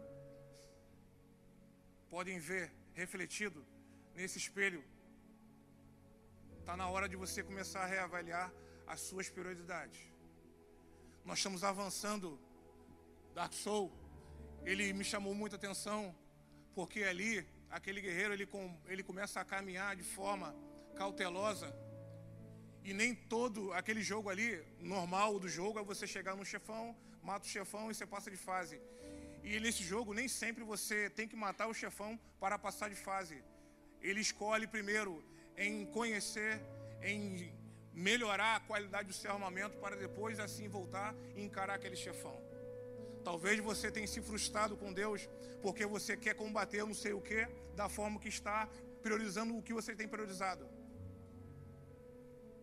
podem 2.11 2.39
ver 2.39 2.73
refletido 2.93 3.65
nesse 4.15 4.39
espelho? 4.39 4.85
Está 6.61 6.77
na 6.77 6.89
hora 6.89 7.09
de 7.09 7.17
você 7.17 7.43
começar 7.43 7.83
a 7.83 7.87
reavaliar 7.87 8.53
as 8.87 9.01
suas 9.01 9.29
prioridades. 9.29 10.01
Nós 11.25 11.39
estamos 11.39 11.65
avançando. 11.65 12.39
Dark 13.35 13.53
Soul, 13.53 13.93
ele 14.65 14.93
me 14.93 15.05
chamou 15.05 15.35
muita 15.35 15.57
atenção, 15.57 16.15
porque 16.75 17.05
ali, 17.05 17.47
aquele 17.71 18.01
guerreiro, 18.01 18.33
ele, 18.33 18.47
com, 18.47 18.77
ele 18.87 19.03
começa 19.03 19.41
a 19.41 19.45
caminhar 19.45 19.95
de 19.95 20.03
forma 20.03 20.55
cautelosa 20.97 21.73
e 22.85 22.93
nem 22.93 23.15
todo 23.15 23.73
aquele 23.73 24.03
jogo 24.03 24.29
ali, 24.29 24.63
normal 24.81 25.39
do 25.39 25.49
jogo, 25.49 25.79
é 25.79 25.83
você 25.83 26.07
chegar 26.07 26.37
no 26.37 26.45
chefão, 26.45 26.97
mata 27.23 27.47
o 27.47 27.49
chefão 27.49 27.91
e 27.91 27.95
você 27.95 28.07
passa 28.07 28.31
de 28.31 28.37
fase. 28.37 28.81
E 29.43 29.61
nesse 29.61 29.83
jogo, 29.83 30.15
nem 30.15 30.29
sempre 30.29 30.65
você 30.65 31.11
tem 31.11 31.29
que 31.29 31.37
matar 31.37 31.69
o 31.69 31.75
chefão 31.75 32.19
para 32.41 32.59
passar 32.59 32.89
de 32.89 32.97
fase. 32.97 33.43
Ele 34.01 34.21
escolhe 34.21 34.67
primeiro 34.67 35.25
em 35.57 35.87
conhecer, 35.87 36.61
em 37.03 37.53
melhorar 37.93 38.57
a 38.57 38.61
qualidade 38.61 39.09
do 39.09 39.15
seu 39.15 39.33
armamento 39.33 39.77
para 39.79 39.97
depois 39.97 40.39
assim 40.39 40.69
voltar 40.69 41.15
e 41.35 41.43
encarar 41.43 41.75
aquele 41.75 41.97
chefão. 41.97 42.41
Talvez 43.25 43.59
você 43.59 43.91
tenha 43.91 44.07
se 44.07 44.21
frustrado 44.21 44.77
com 44.77 44.93
Deus 44.93 45.29
porque 45.61 45.85
você 45.85 46.17
quer 46.17 46.35
combater 46.35 46.85
não 46.85 46.95
sei 46.95 47.13
o 47.13 47.21
que 47.21 47.47
da 47.75 47.89
forma 47.89 48.21
que 48.21 48.29
está, 48.29 48.69
priorizando 49.03 49.57
o 49.57 49.63
que 49.63 49.73
você 49.73 49.95
tem 49.95 50.07
priorizado. 50.07 50.69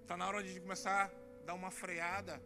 Está 0.05 0.15
na 0.15 0.27
hora 0.27 0.43
de 0.43 0.59
começar 0.61 1.05
a 1.05 1.45
dar 1.47 1.55
uma 1.55 1.71
freada 1.71 2.39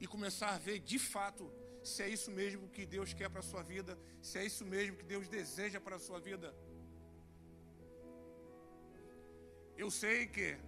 e 0.00 0.04
começar 0.14 0.48
a 0.52 0.58
ver 0.58 0.80
de 0.80 0.98
fato 0.98 1.44
se 1.90 2.02
é 2.02 2.08
isso 2.08 2.28
mesmo 2.28 2.68
que 2.68 2.84
Deus 2.84 3.14
quer 3.14 3.30
para 3.30 3.38
a 3.38 3.48
sua 3.50 3.62
vida, 3.62 3.96
se 4.20 4.36
é 4.36 4.44
isso 4.44 4.64
mesmo 4.64 4.96
que 4.96 5.04
Deus 5.04 5.28
deseja 5.28 5.80
para 5.80 5.94
a 5.94 6.00
sua 6.00 6.18
vida. 6.18 6.52
Eu 9.76 9.92
sei 9.92 10.26
que 10.26 10.58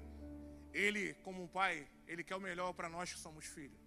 Ele, 0.73 1.15
como 1.25 1.43
um 1.43 1.49
pai, 1.49 1.89
Ele 2.07 2.23
quer 2.23 2.37
o 2.37 2.41
melhor 2.41 2.73
para 2.75 2.89
nós 2.89 3.13
que 3.13 3.19
somos 3.19 3.47
filhos. 3.47 3.81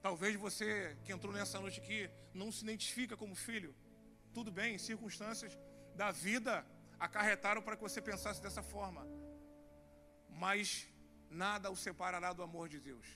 Talvez 0.00 0.36
você 0.36 0.96
que 1.04 1.10
entrou 1.10 1.32
nessa 1.32 1.58
noite 1.58 1.80
aqui 1.80 2.08
não 2.32 2.52
se 2.52 2.62
identifica 2.62 3.16
como 3.16 3.34
filho. 3.34 3.74
Tudo 4.32 4.52
bem, 4.52 4.78
circunstâncias 4.78 5.58
da 5.96 6.12
vida 6.12 6.64
acarretaram 7.00 7.60
para 7.60 7.74
que 7.74 7.82
você 7.82 8.00
pensasse 8.00 8.40
dessa 8.40 8.62
forma 8.62 9.04
mas 10.44 10.88
nada 11.42 11.70
o 11.74 11.76
separará 11.84 12.30
do 12.32 12.42
amor 12.48 12.66
de 12.74 12.78
Deus. 12.88 13.06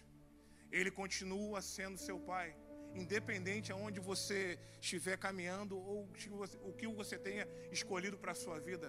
Ele 0.79 0.91
continua 1.01 1.61
sendo 1.75 1.99
seu 2.07 2.19
pai, 2.31 2.49
independente 3.03 3.73
aonde 3.75 3.99
você 4.11 4.41
estiver 4.81 5.17
caminhando 5.27 5.75
ou 5.91 5.99
o 6.69 6.73
que 6.81 6.87
você 7.01 7.19
tenha 7.27 7.45
escolhido 7.77 8.17
para 8.23 8.33
a 8.33 8.41
sua 8.43 8.59
vida. 8.69 8.89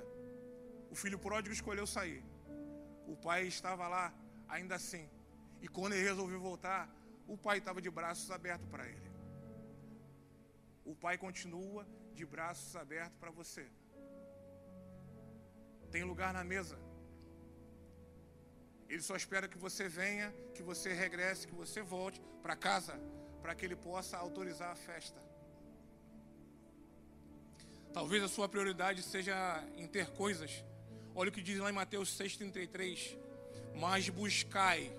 O 0.94 0.96
filho 0.96 1.20
pródigo 1.27 1.53
escolheu 1.60 1.88
sair. 1.98 2.24
O 3.13 3.15
pai 3.27 3.41
estava 3.48 3.88
lá, 3.96 4.06
ainda 4.48 4.75
assim. 4.75 5.06
E 5.63 5.67
quando 5.67 5.94
ele 5.94 6.10
resolveu 6.12 6.39
voltar, 6.39 6.84
o 7.27 7.38
pai 7.46 7.58
estava 7.58 7.82
de 7.82 7.89
braços 7.89 8.29
abertos 8.38 8.67
para 8.74 8.88
ele. 8.88 9.12
O 10.91 10.96
pai 10.96 11.17
continua 11.17 11.82
de 12.13 12.25
braços 12.25 12.75
abertos 12.75 13.17
para 13.22 13.32
você. 13.32 13.65
Tem 15.91 16.03
lugar 16.03 16.32
na 16.34 16.44
mesa. 16.44 16.77
Ele 18.89 19.01
só 19.01 19.15
espera 19.15 19.48
que 19.48 19.58
você 19.58 19.88
venha, 19.88 20.34
que 20.53 20.63
você 20.63 20.94
regresse, 20.94 21.48
que 21.48 21.56
você 21.56 21.82
volte 21.82 22.22
para 22.41 22.56
casa, 22.56 23.00
para 23.41 23.53
que 23.53 23.65
ele 23.65 23.75
possa 23.75 24.17
autorizar 24.17 24.72
a 24.72 24.75
festa. 24.75 25.22
Talvez 27.94 28.24
a 28.24 28.27
sua 28.27 28.48
prioridade 28.48 29.01
seja 29.01 29.63
em 29.75 29.88
ter 29.88 30.08
coisas. 30.12 30.63
Olha 31.15 31.29
o 31.29 31.32
que 31.32 31.41
diz 31.41 31.60
lá 31.60 31.70
em 31.70 31.74
Mateus 31.74 32.17
6,33. 32.17 33.17
Mas 33.75 34.10
buscai, 34.10 34.91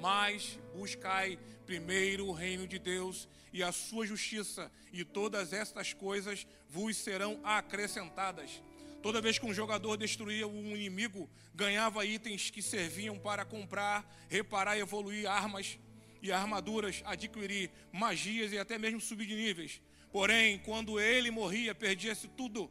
mas 0.00 0.58
buscai 0.74 1.38
primeiro 1.64 2.26
o 2.26 2.32
reino 2.32 2.66
de 2.66 2.78
Deus 2.78 3.28
e 3.52 3.62
a 3.62 3.72
sua 3.72 4.06
justiça, 4.06 4.70
e 4.92 5.04
todas 5.04 5.52
estas 5.52 5.92
coisas 5.92 6.46
vos 6.68 6.96
serão 6.96 7.40
acrescentadas. 7.42 8.62
Toda 9.02 9.20
vez 9.20 9.38
que 9.38 9.46
um 9.46 9.54
jogador 9.54 9.96
destruía 9.96 10.46
um 10.46 10.76
inimigo, 10.76 11.28
ganhava 11.54 12.04
itens 12.04 12.50
que 12.50 12.60
serviam 12.60 13.18
para 13.18 13.44
comprar, 13.44 14.06
reparar 14.28 14.76
e 14.76 14.80
evoluir 14.80 15.26
armas 15.26 15.78
e 16.20 16.30
armaduras, 16.30 17.02
adquirir 17.06 17.70
magias 17.90 18.52
e 18.52 18.58
até 18.58 18.76
mesmo 18.76 19.00
subir 19.00 19.26
de 19.26 19.34
níveis. 19.34 19.80
Porém, 20.12 20.58
quando 20.58 21.00
ele 21.00 21.30
morria, 21.30 21.74
perdia-se 21.74 22.28
tudo. 22.28 22.70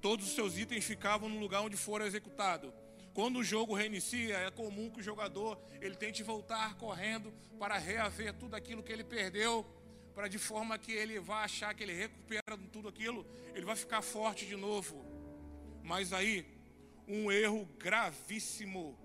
Todos 0.00 0.28
os 0.28 0.34
seus 0.34 0.56
itens 0.58 0.84
ficavam 0.84 1.28
no 1.28 1.40
lugar 1.40 1.62
onde 1.62 1.76
fora 1.76 2.06
executado. 2.06 2.72
Quando 3.12 3.38
o 3.38 3.44
jogo 3.44 3.74
reinicia, 3.74 4.36
é 4.36 4.50
comum 4.50 4.90
que 4.90 5.00
o 5.00 5.02
jogador 5.02 5.58
ele 5.80 5.96
tente 5.96 6.22
voltar 6.22 6.74
correndo 6.76 7.32
para 7.58 7.78
reaver 7.78 8.34
tudo 8.34 8.54
aquilo 8.54 8.82
que 8.82 8.92
ele 8.92 9.04
perdeu, 9.04 9.66
para 10.14 10.28
de 10.28 10.38
forma 10.38 10.78
que 10.78 10.92
ele 10.92 11.18
vá 11.18 11.42
achar 11.42 11.74
que 11.74 11.82
ele 11.82 11.94
recupera 11.94 12.56
tudo 12.72 12.88
aquilo, 12.88 13.26
ele 13.54 13.64
vai 13.64 13.74
ficar 13.74 14.02
forte 14.02 14.46
de 14.46 14.56
novo. 14.56 15.03
Mas 15.84 16.14
aí, 16.14 16.46
um 17.06 17.30
erro 17.30 17.66
gravíssimo. 17.78 18.98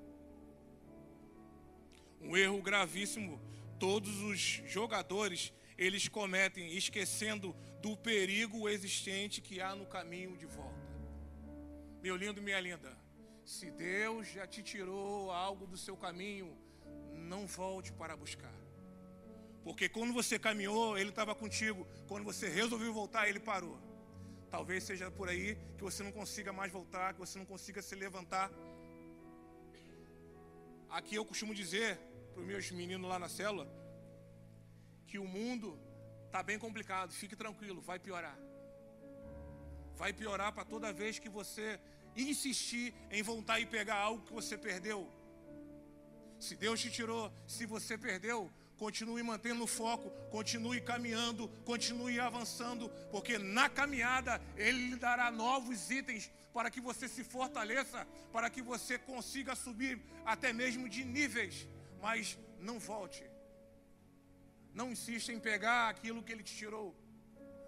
Um 2.21 2.38
erro 2.38 2.62
gravíssimo. 2.62 3.39
Todos 3.77 4.21
os 4.21 4.39
jogadores 4.65 5.51
eles 5.77 6.07
cometem, 6.07 6.74
esquecendo 6.74 7.53
do 7.81 7.98
perigo 7.98 8.69
existente 8.69 9.41
que 9.41 9.59
há 9.59 9.75
no 9.75 9.86
caminho 9.86 10.38
de 10.38 10.45
volta. 10.45 10.89
Meu 12.01 12.15
lindo, 12.15 12.41
minha 12.41 12.62
linda, 12.62 12.98
se 13.43 13.69
Deus 13.71 14.29
já 14.29 14.48
te 14.48 14.63
tirou 14.63 15.31
algo 15.31 15.67
do 15.67 15.75
seu 15.75 15.98
caminho, 15.98 16.57
não 17.13 17.45
volte 17.45 17.91
para 17.91 18.15
buscar. 18.15 18.57
Porque 19.65 19.89
quando 19.89 20.13
você 20.13 20.39
caminhou, 20.39 20.98
Ele 20.98 21.09
estava 21.09 21.36
contigo. 21.36 21.86
Quando 22.07 22.24
você 22.24 22.48
resolveu 22.48 22.93
voltar, 22.93 23.27
Ele 23.27 23.39
parou. 23.39 23.88
Talvez 24.50 24.84
seja 24.84 25.12
por 25.12 25.29
aí 25.29 25.56
que 25.77 25.84
você 25.84 26.01
não 26.03 26.12
consiga 26.12 26.51
mais 26.51 26.72
voltar, 26.72 27.13
que 27.13 27.20
você 27.20 27.38
não 27.38 27.46
consiga 27.46 27.82
se 27.82 27.96
levantar. 27.96 28.50
Aqui 30.89 31.15
eu 31.15 31.25
costumo 31.25 31.53
dizer 31.53 31.98
para 32.34 32.41
os 32.41 32.48
meus 32.48 32.72
meninos 32.72 33.10
lá 33.10 33.20
na 33.20 33.29
célula 33.29 33.68
que 35.06 35.20
o 35.20 35.27
mundo 35.27 35.79
está 36.25 36.41
bem 36.41 36.58
complicado, 36.58 37.12
fique 37.12 37.36
tranquilo, 37.36 37.82
vai 37.82 38.00
piorar. 38.00 38.38
Vai 39.96 40.12
piorar 40.13 40.51
para 40.53 40.65
toda 40.65 40.94
vez 40.94 41.20
que 41.20 41.29
você 41.29 41.79
insistir 42.15 42.94
em 43.12 43.22
voltar 43.22 43.60
e 43.60 43.65
pegar 43.65 43.98
algo 43.98 44.25
que 44.25 44.34
você 44.34 44.58
perdeu. 44.58 45.08
Se 46.39 46.56
Deus 46.56 46.79
te 46.79 46.89
tirou, 46.89 47.32
se 47.46 47.65
você 47.65 47.98
perdeu, 47.98 48.51
continue 48.79 49.21
mantendo 49.21 49.63
o 49.65 49.67
foco, 49.67 50.09
continue 50.31 50.79
caminhando, 50.79 51.50
continue 51.65 52.17
avançando, 52.19 52.89
porque 53.12 53.38
na 53.38 53.67
caminhada 53.69 54.41
Ele 54.55 54.91
lhe 54.91 54.95
dará 54.95 55.29
novos 55.29 55.91
itens 55.91 56.31
para 56.53 56.71
que 56.71 56.79
você 56.79 57.07
se 57.07 57.24
fortaleça, 57.24 58.07
para 58.31 58.50
que 58.50 58.62
você 58.62 58.98
consiga 58.98 59.53
subir 59.53 60.01
até 60.25 60.53
mesmo 60.53 60.88
de 60.88 61.03
níveis, 61.03 61.67
mas 62.01 62.38
não 62.59 62.79
volte. 62.79 63.24
Não 64.74 64.91
insista 64.91 65.33
em 65.33 65.39
pegar 65.39 65.89
aquilo 65.89 66.24
que 66.24 66.31
Ele 66.31 66.43
te 66.43 66.55
tirou. 66.55 66.95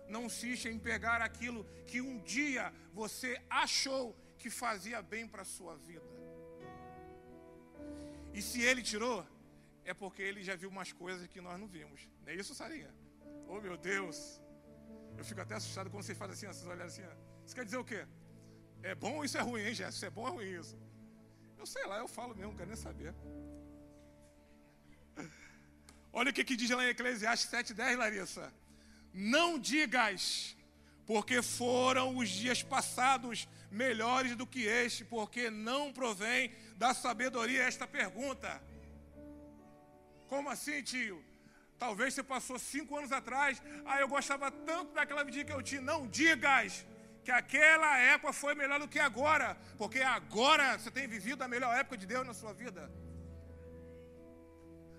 Não 0.08 0.26
insista 0.26 0.70
em 0.70 0.80
pegar 0.80 1.22
aquilo 1.22 1.66
que 1.88 2.00
um 2.00 2.20
dia 2.20 2.74
você 2.94 3.40
achou 3.50 4.16
que 4.40 4.50
fazia 4.50 5.02
bem 5.02 5.28
para 5.28 5.42
a 5.42 5.46
sua 5.46 5.76
vida. 5.76 6.10
E 8.34 8.42
se 8.42 8.62
Ele 8.62 8.82
tirou, 8.82 9.26
é 9.92 9.94
porque 9.94 10.22
ele 10.22 10.42
já 10.50 10.56
viu 10.62 10.70
umas 10.76 10.92
coisas 11.04 11.28
que 11.28 11.42
nós 11.46 11.60
não 11.60 11.68
vimos. 11.68 12.08
Não 12.24 12.32
é 12.32 12.36
isso, 12.42 12.56
Sarinha? 12.56 12.92
Oh, 13.48 13.60
meu 13.66 13.76
Deus. 13.78 14.18
Eu 15.18 15.24
fico 15.30 15.42
até 15.42 15.56
assustado 15.56 15.90
quando 15.90 16.04
vocês 16.04 16.18
fazem 16.18 16.34
assim, 16.36 16.48
vocês 16.48 16.68
olham 16.74 16.86
assim. 16.86 17.04
Isso 17.46 17.56
quer 17.58 17.66
dizer 17.66 17.78
o 17.78 17.84
quê? 17.84 18.02
É 18.82 18.96
bom 18.96 19.16
ou 19.18 19.26
isso 19.26 19.38
é 19.38 19.42
ruim, 19.42 19.64
hein, 19.64 19.74
Jéssica? 19.74 20.08
É 20.08 20.10
bom 20.10 20.22
ou 20.22 20.28
é 20.30 20.32
ruim 20.32 20.60
isso? 20.62 20.78
Eu 21.60 21.66
sei 21.66 21.86
lá, 21.86 21.98
eu 22.00 22.08
falo 22.08 22.34
mesmo, 22.36 22.52
não 22.52 22.58
quero 22.58 22.70
nem 22.70 22.78
saber. 22.78 23.14
Olha 26.14 26.32
o 26.32 26.34
que, 26.34 26.44
que 26.44 26.56
diz 26.56 26.70
lá 26.70 26.86
em 26.86 26.90
Eclesiastes 26.90 27.52
7,10, 27.52 27.98
Larissa. 27.98 28.54
Não 29.14 29.60
digas, 29.60 30.56
porque 31.06 31.42
foram 31.42 32.16
os 32.18 32.30
dias 32.30 32.64
passados 32.64 33.48
melhores 33.70 34.38
do 34.38 34.48
que 34.48 34.64
este, 34.66 35.04
porque 35.04 35.50
não 35.50 35.92
provém 35.92 36.52
da 36.78 36.94
sabedoria 36.94 37.64
esta 37.64 37.86
pergunta. 37.86 38.71
Como 40.32 40.50
assim, 40.50 40.82
tio? 40.82 41.18
Talvez 41.84 42.14
você 42.14 42.24
passou 42.24 42.58
cinco 42.58 42.98
anos 42.98 43.12
atrás. 43.12 43.62
Ah, 43.90 44.00
eu 44.00 44.08
gostava 44.08 44.50
tanto 44.70 44.94
daquela 44.98 45.24
vida 45.26 45.44
que 45.48 45.56
eu 45.58 45.62
tinha. 45.70 45.82
Não 45.82 46.08
digas 46.08 46.86
que 47.26 47.32
aquela 47.40 47.92
época 47.98 48.32
foi 48.32 48.54
melhor 48.62 48.80
do 48.84 48.88
que 48.94 49.02
agora. 49.10 49.58
Porque 49.78 50.00
agora 50.00 50.68
você 50.78 50.90
tem 50.90 51.06
vivido 51.16 51.42
a 51.42 51.50
melhor 51.50 51.76
época 51.82 51.98
de 51.98 52.06
Deus 52.14 52.26
na 52.26 52.34
sua 52.34 52.54
vida. 52.54 52.90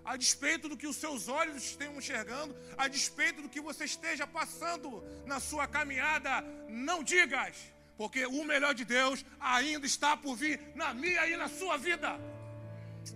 A 0.04 0.18
despeito 0.18 0.68
do 0.68 0.76
que 0.76 0.90
os 0.92 0.98
seus 1.04 1.28
olhos 1.28 1.56
estejam 1.64 1.96
enxergando, 1.96 2.54
a 2.76 2.86
despeito 2.86 3.40
do 3.40 3.48
que 3.48 3.66
você 3.70 3.84
esteja 3.84 4.26
passando 4.26 5.02
na 5.24 5.40
sua 5.40 5.66
caminhada, 5.66 6.42
não 6.68 7.02
digas, 7.02 7.56
porque 7.96 8.26
o 8.26 8.44
melhor 8.44 8.74
de 8.74 8.84
Deus 8.84 9.24
ainda 9.40 9.86
está 9.86 10.14
por 10.14 10.34
vir 10.36 10.60
na 10.74 10.92
minha 10.92 11.26
e 11.26 11.36
na 11.38 11.48
sua 11.48 11.78
vida. 11.78 12.20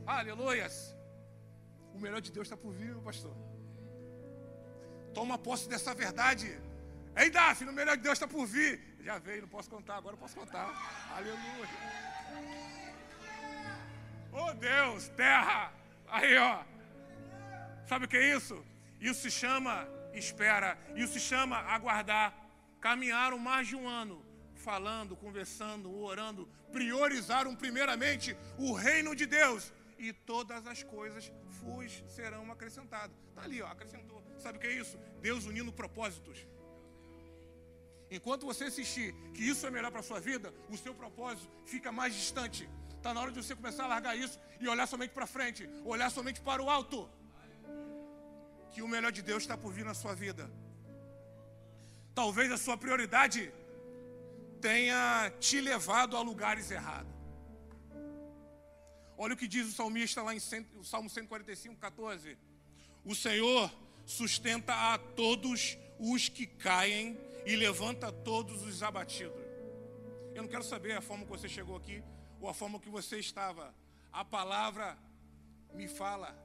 Aleluias. 0.07 0.96
O 1.97 2.01
melhor 2.05 2.21
de 2.21 2.31
Deus 2.31 2.47
está 2.47 2.57
por 2.57 2.73
vir, 2.73 2.95
pastor. 3.09 3.35
Toma 5.15 5.39
posse 5.39 5.67
dessa 5.73 5.95
verdade. 5.95 6.47
Ei, 7.17 7.31
Daphne, 7.31 7.71
o 7.71 7.73
melhor 7.73 7.97
de 7.97 8.03
Deus 8.03 8.17
está 8.17 8.29
por 8.29 8.45
vir. 8.47 8.73
Já 9.01 9.17
veio, 9.19 9.43
não 9.43 9.49
posso 9.49 9.71
contar, 9.71 9.97
agora 9.97 10.15
eu 10.15 10.19
posso 10.19 10.37
contar. 10.37 10.67
Aleluia. 11.17 11.69
Oh 14.31 14.53
Deus, 14.53 15.09
terra. 15.25 15.73
Aí, 16.07 16.37
ó. 16.37 16.63
Sabe 17.89 18.05
o 18.05 18.09
que 18.09 18.19
é 18.19 18.37
isso? 18.37 18.63
Isso 19.01 19.23
se 19.23 19.31
chama 19.31 19.89
espera. 20.13 20.77
Isso 20.95 21.15
se 21.15 21.21
chama 21.21 21.57
aguardar. 21.77 22.35
Caminharam 22.79 23.39
mais 23.39 23.69
de 23.69 23.77
um 23.77 23.89
ano 23.89 24.23
falando, 24.55 25.17
conversando, 25.17 25.95
orando, 25.99 26.47
priorizaram 26.73 27.55
primeiramente 27.55 28.37
o 28.59 28.75
reino 28.75 29.15
de 29.15 29.25
Deus 29.25 29.73
e 29.99 30.13
todas 30.13 30.67
as 30.67 30.83
coisas 30.83 31.33
vos 31.67 32.05
serão 32.17 32.45
acrescentadas. 32.55 33.17
Está 33.31 33.43
ali, 33.43 33.61
ó, 33.63 33.67
acrescentou. 33.77 34.23
Sabe 34.45 34.59
o 34.59 34.61
que 34.61 34.69
é 34.73 34.75
isso? 34.83 34.97
Deus 35.21 35.45
unindo 35.51 35.73
propósitos. 35.83 36.39
Enquanto 38.17 38.47
você 38.51 38.67
insistir 38.67 39.09
que 39.35 39.43
isso 39.53 39.67
é 39.67 39.71
melhor 39.77 39.91
para 39.91 40.01
a 40.01 40.09
sua 40.11 40.21
vida, 40.21 40.49
o 40.71 40.77
seu 40.85 40.95
propósito 41.03 41.51
fica 41.65 41.91
mais 41.91 42.15
distante. 42.15 42.69
Está 42.97 43.13
na 43.13 43.21
hora 43.21 43.33
de 43.33 43.43
você 43.43 43.55
começar 43.61 43.85
a 43.85 43.89
largar 43.89 44.15
isso 44.17 44.39
e 44.61 44.69
olhar 44.69 44.87
somente 44.87 45.13
para 45.19 45.27
frente, 45.27 45.69
olhar 45.85 46.11
somente 46.11 46.41
para 46.41 46.63
o 46.63 46.71
alto. 46.71 47.09
Que 48.73 48.83
o 48.83 48.89
melhor 48.95 49.13
de 49.19 49.23
Deus 49.23 49.43
está 49.43 49.57
por 49.57 49.73
vir 49.73 49.85
na 49.85 49.95
sua 49.95 50.15
vida. 50.15 50.51
Talvez 52.15 52.51
a 52.53 52.59
sua 52.59 52.77
prioridade 52.77 53.53
tenha 54.61 55.31
te 55.41 55.61
levado 55.61 56.17
a 56.17 56.23
lugares 56.23 56.71
errados. 56.71 57.16
Olha 59.19 59.35
o 59.35 59.37
que 59.37 59.49
diz 59.49 59.67
o 59.67 59.73
salmista 59.73 60.23
lá 60.23 60.35
em 60.35 60.41
o 60.79 60.85
Salmo 60.85 61.09
145, 61.09 61.77
14. 61.77 62.37
O 63.05 63.15
Senhor 63.15 63.73
sustenta 64.05 64.93
a 64.93 64.99
todos 64.99 65.79
os 65.99 66.29
que 66.29 66.47
caem 66.47 67.19
e 67.47 67.57
levanta 67.57 68.13
todos 68.13 68.63
os 68.63 68.83
abatidos. 68.83 69.41
Eu 70.35 70.43
não 70.43 70.49
quero 70.49 70.65
saber 70.65 70.93
a 70.93 71.01
forma 71.01 71.25
que 71.25 71.31
você 71.31 71.49
chegou 71.49 71.77
aqui 71.77 72.03
ou 72.41 72.49
a 72.49 72.55
forma 72.55 72.79
que 72.79 72.91
você 72.91 73.19
estava. 73.19 73.75
A 74.13 74.25
palavra 74.25 74.99
me 75.73 75.89
fala 75.89 76.37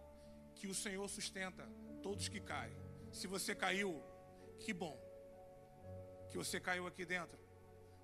que 0.55 0.67
o 0.67 0.73
Senhor 0.73 1.07
sustenta 1.09 1.67
todos 2.01 2.29
que 2.29 2.39
caem. 2.39 2.75
Se 3.11 3.27
você 3.27 3.53
caiu, 3.53 4.01
que 4.59 4.73
bom 4.73 4.97
que 6.29 6.37
você 6.37 6.61
caiu 6.61 6.87
aqui 6.87 7.05
dentro, 7.05 7.37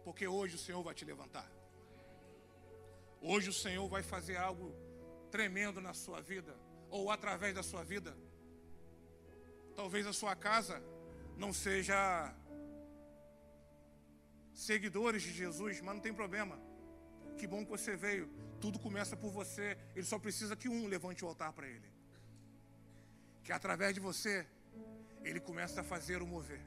porque 0.03 0.27
hoje 0.27 0.55
o 0.55 0.59
Senhor 0.59 0.83
vai 0.83 0.93
te 0.93 1.05
levantar. 1.05 1.49
Hoje 3.21 3.49
o 3.49 3.53
Senhor 3.53 3.87
vai 3.87 4.03
fazer 4.03 4.37
algo 4.37 4.75
tremendo 5.31 5.81
na 5.81 5.93
sua 5.93 6.21
vida, 6.21 6.55
ou 6.89 7.11
através 7.11 7.53
da 7.53 7.63
sua 7.63 7.83
vida. 7.83 8.15
Talvez 9.75 10.07
a 10.07 10.13
sua 10.13 10.35
casa 10.35 10.81
não 11.37 11.53
seja 11.53 12.33
seguidores 14.53 15.21
de 15.21 15.31
Jesus, 15.31 15.81
mas 15.81 15.95
não 15.95 16.01
tem 16.01 16.13
problema. 16.13 16.59
Que 17.37 17.45
bom 17.45 17.63
que 17.63 17.69
você 17.69 17.95
veio. 17.95 18.27
Tudo 18.59 18.79
começa 18.79 19.15
por 19.15 19.31
você. 19.31 19.77
Ele 19.95 20.05
só 20.05 20.17
precisa 20.17 20.55
que 20.55 20.67
um 20.67 20.87
levante 20.87 21.23
o 21.23 21.27
altar 21.27 21.53
para 21.53 21.67
ele. 21.67 21.89
Que 23.43 23.51
através 23.51 23.93
de 23.93 23.99
você, 23.99 24.47
ele 25.23 25.39
começa 25.39 25.81
a 25.81 25.83
fazer 25.83 26.21
o 26.21 26.27
mover. 26.27 26.61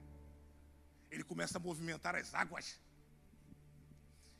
Ele 1.10 1.24
começa 1.24 1.58
a 1.58 1.60
movimentar 1.60 2.14
as 2.14 2.32
águas. 2.32 2.80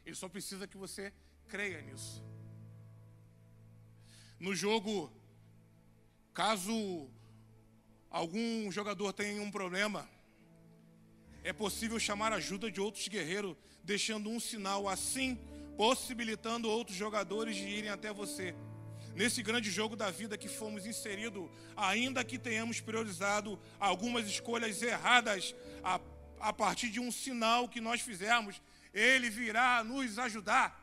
Ele 0.06 0.14
só 0.14 0.28
precisa 0.28 0.68
que 0.68 0.76
você 0.76 1.12
Creia 1.50 1.82
nisso. 1.82 2.22
No 4.38 4.54
jogo, 4.54 5.12
caso 6.32 7.10
algum 8.08 8.70
jogador 8.70 9.12
tenha 9.12 9.42
um 9.42 9.50
problema, 9.50 10.08
é 11.42 11.52
possível 11.52 11.98
chamar 11.98 12.32
ajuda 12.32 12.70
de 12.70 12.80
outros 12.80 13.08
guerreiros, 13.08 13.56
deixando 13.82 14.30
um 14.30 14.38
sinal 14.38 14.88
assim, 14.88 15.36
possibilitando 15.76 16.70
outros 16.70 16.96
jogadores 16.96 17.56
de 17.56 17.66
irem 17.66 17.90
até 17.90 18.12
você. 18.12 18.54
Nesse 19.16 19.42
grande 19.42 19.72
jogo 19.72 19.96
da 19.96 20.08
vida 20.08 20.38
que 20.38 20.46
fomos 20.46 20.86
inseridos, 20.86 21.50
ainda 21.76 22.22
que 22.22 22.38
tenhamos 22.38 22.80
priorizado 22.80 23.58
algumas 23.80 24.24
escolhas 24.28 24.80
erradas, 24.82 25.52
a, 25.82 26.00
a 26.38 26.52
partir 26.52 26.90
de 26.90 27.00
um 27.00 27.10
sinal 27.10 27.68
que 27.68 27.80
nós 27.80 28.00
fizermos, 28.00 28.62
ele 28.94 29.28
virá 29.28 29.82
nos 29.82 30.16
ajudar. 30.16 30.79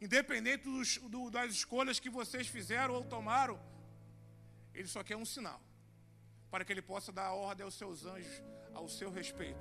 Independente 0.00 0.64
dos, 0.64 0.98
do, 0.98 1.30
das 1.30 1.52
escolhas 1.52 1.98
que 1.98 2.08
vocês 2.08 2.46
fizeram 2.46 2.94
ou 2.94 3.04
tomaram, 3.04 3.58
ele 4.74 4.86
só 4.86 5.02
quer 5.02 5.16
um 5.16 5.24
sinal 5.24 5.60
para 6.50 6.64
que 6.64 6.72
ele 6.72 6.82
possa 6.82 7.12
dar 7.12 7.32
ordem 7.32 7.64
aos 7.64 7.74
seus 7.74 8.06
anjos 8.06 8.42
ao 8.74 8.88
seu 8.88 9.10
respeito. 9.10 9.58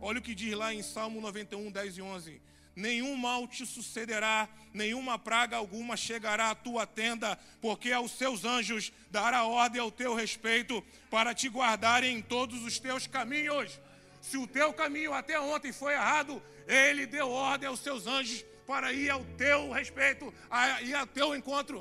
Olha 0.00 0.18
o 0.18 0.22
que 0.22 0.34
diz 0.34 0.54
lá 0.54 0.74
em 0.74 0.82
Salmo 0.82 1.20
91, 1.20 1.70
10 1.70 1.98
e 1.98 2.02
11: 2.02 2.42
Nenhum 2.74 3.16
mal 3.16 3.46
te 3.48 3.66
sucederá, 3.66 4.48
nenhuma 4.72 5.18
praga 5.18 5.56
alguma 5.56 5.96
chegará 5.96 6.50
à 6.50 6.54
tua 6.54 6.86
tenda, 6.86 7.36
porque 7.60 7.90
aos 7.92 8.12
seus 8.12 8.44
anjos 8.44 8.92
dará 9.10 9.44
ordem 9.44 9.80
ao 9.80 9.90
teu 9.90 10.14
respeito 10.14 10.84
para 11.10 11.34
te 11.34 11.48
guardarem 11.48 12.18
em 12.18 12.22
todos 12.22 12.62
os 12.62 12.78
teus 12.78 13.06
caminhos. 13.06 13.80
Se 14.20 14.36
o 14.36 14.46
teu 14.46 14.72
caminho 14.72 15.12
até 15.12 15.40
ontem 15.40 15.72
foi 15.72 15.94
errado, 15.94 16.42
ele 16.66 17.06
deu 17.06 17.30
ordem 17.30 17.68
aos 17.68 17.80
seus 17.80 18.06
anjos 18.06 18.44
para 18.68 18.92
ir 18.92 19.08
ao 19.08 19.24
teu 19.42 19.60
respeito, 19.72 20.24
a 20.50 20.82
ir 20.82 20.94
ao 20.94 21.06
teu 21.06 21.28
encontro. 21.34 21.78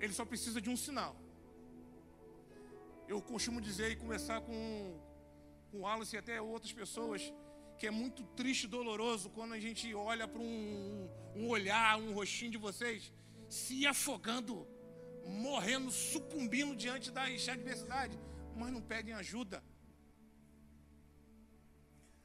Ele 0.00 0.12
só 0.12 0.24
precisa 0.24 0.60
de 0.60 0.68
um 0.68 0.76
sinal. 0.76 1.14
Eu 3.06 3.22
costumo 3.22 3.60
dizer 3.60 3.92
e 3.92 3.96
conversar 3.96 4.40
com, 4.40 4.56
com 5.70 5.78
o 5.78 5.80
Wallace 5.82 6.16
e 6.16 6.18
até 6.18 6.40
outras 6.40 6.72
pessoas 6.72 7.32
que 7.78 7.86
é 7.86 7.92
muito 7.92 8.24
triste 8.40 8.64
e 8.64 8.72
doloroso 8.76 9.30
quando 9.30 9.52
a 9.52 9.60
gente 9.60 9.94
olha 9.94 10.26
para 10.26 10.40
um, 10.40 11.08
um 11.36 11.48
olhar, 11.48 11.96
um 11.96 12.12
rostinho 12.12 12.50
de 12.50 12.58
vocês 12.58 13.12
se 13.48 13.86
afogando, 13.86 14.66
morrendo, 15.24 15.92
sucumbindo 15.92 16.74
diante 16.74 17.12
da 17.12 17.22
adversidade, 17.22 18.18
mas 18.56 18.72
não 18.72 18.82
pedem 18.82 19.14
ajuda. 19.14 19.62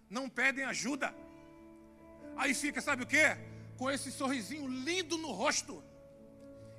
Não 0.10 0.28
pedem 0.28 0.66
ajuda. 0.66 1.14
Aí 2.36 2.54
fica, 2.56 2.82
sabe 2.82 3.04
o 3.04 3.08
que? 3.08 3.28
Com 3.80 3.90
esse 3.96 4.12
sorrisinho 4.12 4.68
lindo 4.88 5.18
no 5.18 5.32
rosto 5.42 5.76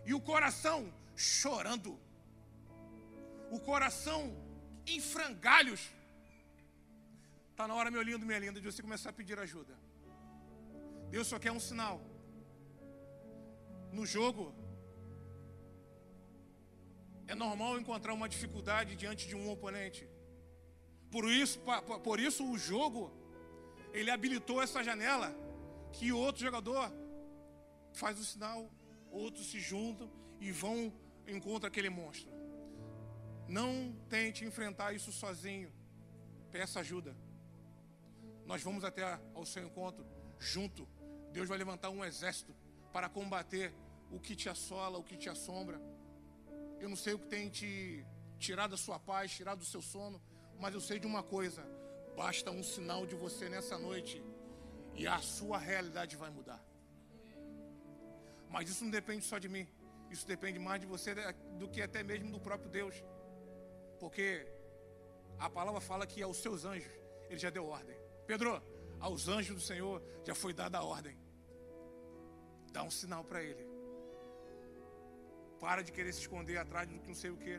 e 0.04 0.12
o 0.12 0.20
coração 0.30 0.78
chorando, 1.16 1.92
o 3.50 3.58
coração 3.68 4.20
em 4.86 5.00
frangalhos. 5.00 5.82
Está 7.50 7.66
na 7.66 7.74
hora, 7.74 7.90
meu 7.90 8.02
lindo, 8.02 8.26
minha 8.26 8.42
linda, 8.44 8.60
de 8.60 8.70
você 8.70 8.82
começar 8.82 9.10
a 9.10 9.18
pedir 9.20 9.38
ajuda. 9.46 9.74
Deus 11.14 11.26
só 11.26 11.38
quer 11.38 11.52
um 11.52 11.64
sinal. 11.68 11.96
No 13.98 14.04
jogo, 14.04 14.44
é 17.26 17.34
normal 17.34 17.78
encontrar 17.78 18.12
uma 18.12 18.28
dificuldade 18.28 18.94
diante 18.94 19.26
de 19.26 19.34
um 19.34 19.50
oponente. 19.50 20.06
Por 21.10 21.24
isso, 21.42 21.58
por 22.04 22.20
isso 22.20 22.44
o 22.44 22.58
jogo, 22.58 23.02
ele 23.94 24.10
habilitou 24.10 24.62
essa 24.62 24.84
janela 24.84 25.28
que 25.92 26.12
outro 26.12 26.42
jogador 26.42 26.92
faz 27.92 28.18
o 28.18 28.24
sinal, 28.24 28.70
outros 29.10 29.50
se 29.50 29.60
juntam 29.60 30.10
e 30.40 30.50
vão 30.50 30.92
encontrar 31.26 31.68
aquele 31.68 31.90
monstro. 31.90 32.30
Não 33.48 33.94
tente 34.08 34.44
enfrentar 34.44 34.94
isso 34.94 35.12
sozinho. 35.12 35.72
Peça 36.52 36.80
ajuda. 36.80 37.16
Nós 38.46 38.62
vamos 38.62 38.84
até 38.84 39.20
ao 39.34 39.44
seu 39.44 39.64
encontro 39.64 40.06
junto. 40.38 40.88
Deus 41.32 41.48
vai 41.48 41.58
levantar 41.58 41.90
um 41.90 42.04
exército 42.04 42.54
para 42.92 43.08
combater 43.08 43.74
o 44.10 44.18
que 44.18 44.34
te 44.34 44.48
assola, 44.48 44.98
o 44.98 45.04
que 45.04 45.16
te 45.16 45.28
assombra. 45.28 45.80
Eu 46.78 46.88
não 46.88 46.96
sei 46.96 47.14
o 47.14 47.18
que 47.18 47.28
tem 47.28 47.48
te 47.48 48.04
tirado 48.38 48.70
da 48.70 48.76
sua 48.76 48.98
paz, 48.98 49.30
tirado 49.30 49.58
do 49.58 49.64
seu 49.64 49.82
sono, 49.82 50.20
mas 50.58 50.74
eu 50.74 50.80
sei 50.80 50.98
de 50.98 51.06
uma 51.06 51.22
coisa: 51.22 51.62
basta 52.16 52.50
um 52.50 52.62
sinal 52.62 53.06
de 53.06 53.14
você 53.14 53.48
nessa 53.48 53.78
noite 53.78 54.22
e 55.00 55.06
a 55.06 55.18
sua 55.18 55.56
realidade 55.56 56.14
vai 56.14 56.30
mudar. 56.38 56.62
Mas 58.50 58.68
isso 58.68 58.84
não 58.84 58.90
depende 58.90 59.24
só 59.24 59.38
de 59.38 59.48
mim, 59.48 59.66
isso 60.10 60.26
depende 60.26 60.58
mais 60.58 60.78
de 60.82 60.86
você 60.86 61.14
do 61.58 61.66
que 61.72 61.80
até 61.80 62.02
mesmo 62.02 62.30
do 62.30 62.38
próprio 62.38 62.70
Deus. 62.70 62.96
Porque 63.98 64.46
a 65.38 65.48
palavra 65.48 65.80
fala 65.80 66.06
que 66.06 66.22
aos 66.22 66.36
seus 66.36 66.66
anjos 66.66 66.92
ele 67.30 67.38
já 67.38 67.48
deu 67.48 67.64
ordem. 67.66 67.96
Pedro, 68.26 68.62
aos 68.98 69.26
anjos 69.26 69.54
do 69.54 69.62
Senhor 69.62 70.02
já 70.22 70.34
foi 70.34 70.52
dada 70.52 70.76
a 70.76 70.84
ordem. 70.84 71.16
Dá 72.70 72.82
um 72.82 72.90
sinal 72.90 73.24
para 73.24 73.42
ele. 73.42 73.64
Para 75.58 75.80
de 75.82 75.92
querer 75.92 76.12
se 76.12 76.20
esconder 76.20 76.58
atrás 76.58 76.86
do 76.86 77.00
que 77.00 77.08
não 77.08 77.14
sei 77.14 77.30
o 77.30 77.38
que. 77.38 77.58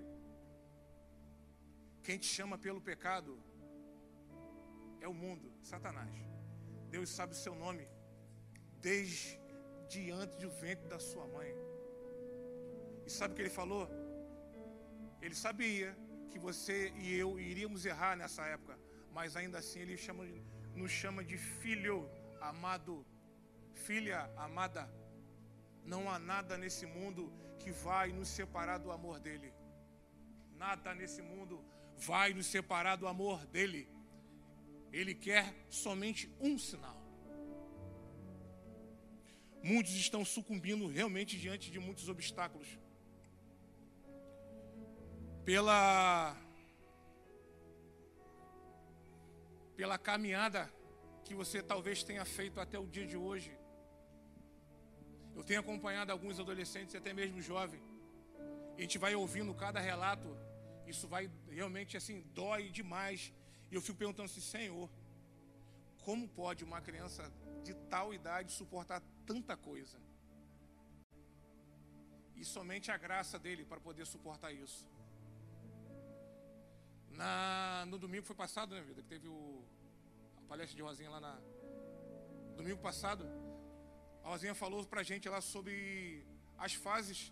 Quem 2.04 2.20
te 2.20 2.28
chama 2.28 2.56
pelo 2.56 2.80
pecado 2.80 3.42
é 5.00 5.08
o 5.08 5.14
mundo, 5.14 5.52
Satanás. 5.64 6.41
Deus 6.94 7.10
sabe 7.18 7.34
o 7.34 7.42
seu 7.46 7.56
nome 7.56 7.88
desde 8.88 9.40
diante 9.88 10.36
do 10.44 10.50
ventre 10.50 10.88
da 10.94 11.00
sua 11.00 11.26
mãe. 11.36 11.52
E 13.06 13.10
sabe 13.10 13.34
o 13.34 13.36
que 13.36 13.44
ele 13.44 13.60
falou? 13.62 13.88
Ele 15.22 15.36
sabia 15.36 15.96
que 16.30 16.40
você 16.48 16.78
e 16.96 17.14
eu 17.24 17.40
iríamos 17.40 17.86
errar 17.86 18.16
nessa 18.22 18.44
época, 18.56 18.78
mas 19.14 19.36
ainda 19.36 19.58
assim 19.60 19.80
ele 19.80 19.98
chama, 19.98 20.26
nos 20.76 20.92
chama 20.92 21.24
de 21.24 21.38
filho 21.38 22.10
amado, 22.42 23.06
filha 23.74 24.20
amada. 24.36 24.84
Não 25.86 26.10
há 26.10 26.18
nada 26.20 26.58
nesse 26.58 26.86
mundo 26.86 27.32
que 27.60 27.72
vai 27.72 28.12
nos 28.12 28.28
separar 28.28 28.80
do 28.80 28.92
amor 28.92 29.20
dele. 29.20 29.54
Nada 30.58 30.94
nesse 30.94 31.22
mundo 31.22 31.64
vai 31.98 32.34
nos 32.34 32.48
separar 32.48 32.96
do 32.96 33.08
amor 33.08 33.46
dele. 33.48 33.90
Ele 34.92 35.14
quer 35.16 35.54
somente 35.70 36.30
um 36.40 36.58
sinal. 36.58 36.98
Muitos 39.64 39.94
estão 39.94 40.26
sucumbindo 40.26 40.88
realmente 40.88 41.38
diante 41.38 41.70
de 41.70 41.80
muitos 41.80 42.10
obstáculos 42.10 42.68
pela 45.46 46.36
pela 49.76 49.98
caminhada 49.98 50.72
que 51.26 51.34
você 51.34 51.62
talvez 51.62 52.04
tenha 52.04 52.26
feito 52.26 52.60
até 52.60 52.78
o 52.78 52.86
dia 52.86 53.06
de 53.06 53.18
hoje. 53.18 53.52
Eu 55.36 55.44
tenho 55.44 55.60
acompanhado 55.60 56.12
alguns 56.12 56.40
adolescentes 56.40 56.94
até 56.94 57.14
mesmo 57.14 57.42
jovens. 57.42 57.82
A 58.78 58.82
gente 58.82 58.98
vai 58.98 59.16
ouvindo 59.16 59.54
cada 59.54 59.80
relato, 59.80 60.28
isso 60.86 61.08
vai 61.08 61.32
realmente 61.50 61.96
assim, 61.98 62.22
dói 62.34 62.70
demais. 62.70 63.34
E 63.72 63.76
eu 63.76 63.82
fico 63.82 63.98
perguntando 63.98 64.30
assim, 64.30 64.42
Senhor, 64.42 64.90
como 66.04 66.28
pode 66.28 66.64
uma 66.64 66.82
criança 66.82 67.32
de 67.64 67.74
tal 67.94 68.14
idade 68.14 68.52
suportar 68.52 69.02
tanta 69.26 69.56
coisa? 69.56 69.98
E 72.36 72.44
somente 72.44 72.92
a 72.92 72.98
graça 72.98 73.40
dele 73.40 73.64
para 73.64 73.80
poder 73.80 74.06
suportar 74.06 74.52
isso. 74.52 74.86
Na, 77.12 77.86
no 77.88 77.98
domingo 77.98 78.26
foi 78.26 78.36
passado, 78.36 78.76
né, 78.76 78.82
vida? 78.82 79.02
Que 79.02 79.08
teve 79.08 79.28
o, 79.28 79.64
a 80.38 80.42
palestra 80.50 80.76
de 80.76 80.82
Rosinha 80.82 81.10
lá 81.10 81.20
na. 81.20 81.40
Domingo 82.58 82.82
passado, 82.82 83.26
a 84.24 84.30
Rosinha 84.30 84.54
falou 84.54 84.84
pra 84.86 85.04
gente 85.04 85.30
lá 85.30 85.40
sobre 85.40 86.26
as 86.58 86.74
fases 86.74 87.32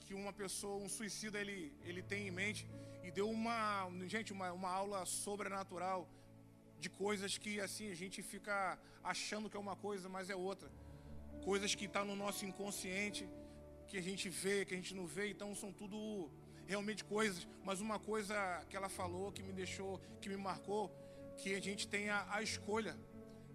que 0.00 0.12
uma 0.12 0.32
pessoa, 0.32 0.82
um 0.82 0.88
suicida, 0.88 1.40
ele, 1.40 1.76
ele 1.82 2.02
tem 2.02 2.28
em 2.28 2.30
mente. 2.30 2.68
E 3.08 3.10
deu 3.10 3.28
uma, 3.30 3.90
gente, 4.06 4.34
uma, 4.34 4.52
uma 4.52 4.68
aula 4.68 5.06
sobrenatural 5.06 6.06
de 6.78 6.90
coisas 6.90 7.38
que 7.38 7.58
assim 7.58 7.90
a 7.90 7.94
gente 7.94 8.22
fica 8.22 8.78
achando 9.02 9.48
que 9.48 9.56
é 9.56 9.60
uma 9.66 9.74
coisa, 9.74 10.10
mas 10.10 10.28
é 10.28 10.36
outra. 10.36 10.70
Coisas 11.42 11.74
que 11.74 11.86
estão 11.86 12.02
tá 12.02 12.08
no 12.10 12.14
nosso 12.14 12.44
inconsciente, 12.44 13.26
que 13.86 13.96
a 13.96 14.02
gente 14.02 14.28
vê, 14.28 14.66
que 14.66 14.74
a 14.74 14.76
gente 14.76 14.94
não 14.94 15.06
vê, 15.06 15.30
então 15.30 15.54
são 15.54 15.72
tudo 15.72 15.98
realmente 16.66 17.02
coisas, 17.02 17.48
mas 17.64 17.80
uma 17.80 17.98
coisa 17.98 18.36
que 18.68 18.76
ela 18.76 18.90
falou 18.90 19.32
que 19.32 19.42
me 19.42 19.54
deixou, 19.54 19.98
que 20.20 20.28
me 20.28 20.36
marcou, 20.36 20.84
que 21.38 21.54
a 21.54 21.62
gente 21.62 21.88
tenha 21.88 22.26
a 22.28 22.42
escolha 22.42 22.94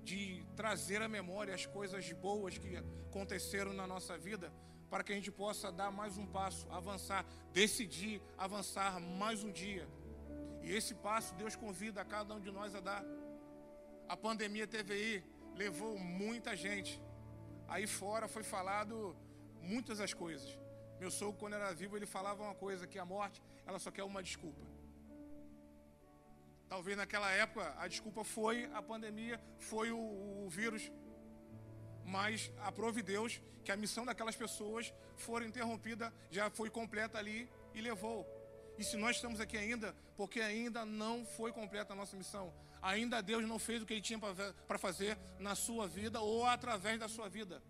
de 0.04 0.44
trazer 0.56 1.00
à 1.04 1.08
memória 1.08 1.54
as 1.54 1.68
coisas 1.68 2.12
boas 2.14 2.58
que 2.58 2.76
aconteceram 2.76 3.72
na 3.72 3.86
nossa 3.86 4.18
vida, 4.18 4.52
para 4.94 5.04
que 5.04 5.12
a 5.12 5.16
gente 5.16 5.32
possa 5.32 5.72
dar 5.72 5.90
mais 5.92 6.20
um 6.20 6.28
passo, 6.28 6.72
avançar, 6.72 7.26
decidir 7.52 8.22
avançar 8.38 9.00
mais 9.00 9.44
um 9.44 9.52
dia. 9.52 9.88
E 10.62 10.72
esse 10.72 10.94
passo 10.94 11.34
Deus 11.34 11.56
convida 11.56 12.00
a 12.02 12.06
cada 12.06 12.36
um 12.36 12.40
de 12.40 12.52
nós 12.52 12.76
a 12.76 12.80
dar. 12.80 13.04
A 14.08 14.16
pandemia 14.16 14.70
aí, 14.92 15.24
levou 15.56 15.98
muita 15.98 16.56
gente. 16.56 17.02
Aí 17.68 17.88
fora 17.88 18.28
foi 18.28 18.44
falado 18.44 19.18
muitas 19.64 20.00
as 20.00 20.14
coisas. 20.14 20.60
Meu 21.00 21.10
sogro, 21.10 21.40
quando 21.40 21.56
era 21.56 21.74
vivo, 21.74 21.98
ele 21.98 22.06
falava 22.06 22.44
uma 22.44 22.54
coisa: 22.54 22.86
que 22.86 23.00
a 23.00 23.06
morte, 23.06 23.42
ela 23.66 23.80
só 23.80 23.90
quer 23.90 24.04
uma 24.04 24.22
desculpa. 24.22 24.62
Talvez 26.70 26.96
naquela 26.96 27.32
época 27.32 27.74
a 27.80 27.88
desculpa 27.88 28.24
foi 28.24 28.70
a 28.76 28.82
pandemia, 28.84 29.42
foi 29.58 29.92
o, 29.92 29.98
o 30.46 30.48
vírus. 30.52 30.92
Mas 32.06 32.52
aprove 32.60 33.02
Deus 33.02 33.42
que 33.64 33.72
a 33.72 33.78
missão 33.78 34.06
daquelas 34.06 34.36
pessoas 34.36 34.94
for 35.16 35.42
interrompida, 35.42 36.14
já 36.30 36.50
foi 36.50 36.70
completa 36.70 37.18
ali 37.18 37.50
e 37.74 37.82
levou. 37.82 38.28
E 38.78 38.84
se 38.84 38.98
nós 38.98 39.16
estamos 39.16 39.40
aqui 39.40 39.58
ainda, 39.58 39.96
porque 40.18 40.42
ainda 40.42 40.86
não 40.86 41.26
foi 41.26 41.52
completa 41.52 41.94
a 41.94 41.96
nossa 41.96 42.18
missão, 42.18 42.54
ainda 42.82 43.22
Deus 43.22 43.48
não 43.48 43.58
fez 43.58 43.82
o 43.82 43.86
que 43.86 43.94
Ele 43.94 44.02
tinha 44.02 44.20
para 44.20 44.78
fazer 44.78 45.18
na 45.40 45.56
sua 45.56 45.88
vida 45.88 46.20
ou 46.20 46.46
através 46.46 47.00
da 47.00 47.08
sua 47.08 47.30
vida. 47.30 47.62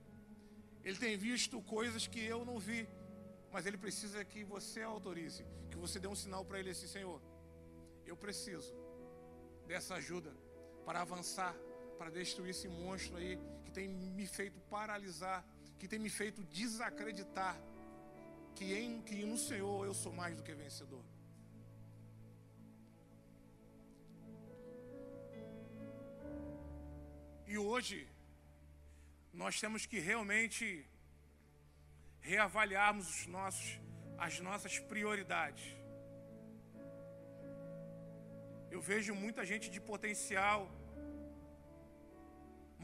Ele 0.84 0.98
tem 0.98 1.18
visto 1.18 1.62
coisas 1.62 2.08
que 2.08 2.20
eu 2.20 2.44
não 2.44 2.60
vi, 2.60 2.88
mas 3.52 3.66
ele 3.66 3.78
precisa 3.78 4.26
que 4.26 4.44
você 4.44 4.82
autorize, 4.82 5.46
que 5.70 5.78
você 5.78 5.98
dê 5.98 6.08
um 6.08 6.16
sinal 6.16 6.44
para 6.44 6.60
ele 6.60 6.72
assim, 6.72 6.88
Senhor, 6.88 7.22
eu 8.06 8.18
preciso 8.18 8.76
dessa 9.66 9.96
ajuda 9.96 10.36
para 10.84 11.02
avançar, 11.02 11.56
para 11.98 12.10
destruir 12.10 12.50
esse 12.50 12.68
monstro 12.68 13.16
aí 13.16 13.40
tem 13.78 13.88
me 13.90 14.26
feito 14.38 14.60
paralisar, 14.76 15.40
que 15.80 15.88
tem 15.92 16.00
me 16.00 16.10
feito 16.10 16.44
desacreditar 16.60 17.56
que 18.56 18.66
em 18.80 19.02
que 19.08 19.26
no 19.32 19.38
Senhor 19.38 19.86
eu 19.86 19.94
sou 19.94 20.14
mais 20.22 20.36
do 20.38 20.44
que 20.44 20.54
vencedor. 20.54 21.04
E 27.48 27.58
hoje 27.58 28.00
nós 29.42 29.60
temos 29.64 29.86
que 29.86 30.00
realmente 30.00 30.66
reavaliarmos 32.22 33.08
os 33.16 33.28
nossos, 33.28 33.80
as 34.18 34.40
nossas 34.40 34.78
prioridades. 34.80 35.66
Eu 38.76 38.82
vejo 38.82 39.14
muita 39.14 39.44
gente 39.52 39.70
de 39.70 39.80
potencial 39.92 40.60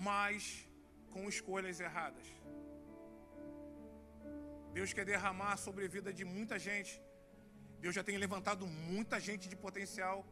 mas 0.08 0.66
com 1.14 1.28
escolhas 1.28 1.80
erradas. 1.80 2.28
Deus 4.78 4.94
quer 4.94 5.06
derramar 5.06 5.58
sobre 5.58 5.86
a 5.86 5.88
vida 5.88 6.12
de 6.14 6.24
muita 6.24 6.58
gente. 6.68 7.02
Deus 7.80 7.96
já 7.96 8.04
tem 8.04 8.18
levantado 8.18 8.66
muita 8.68 9.20
gente 9.20 9.48
de 9.50 9.56
potencial. 9.56 10.26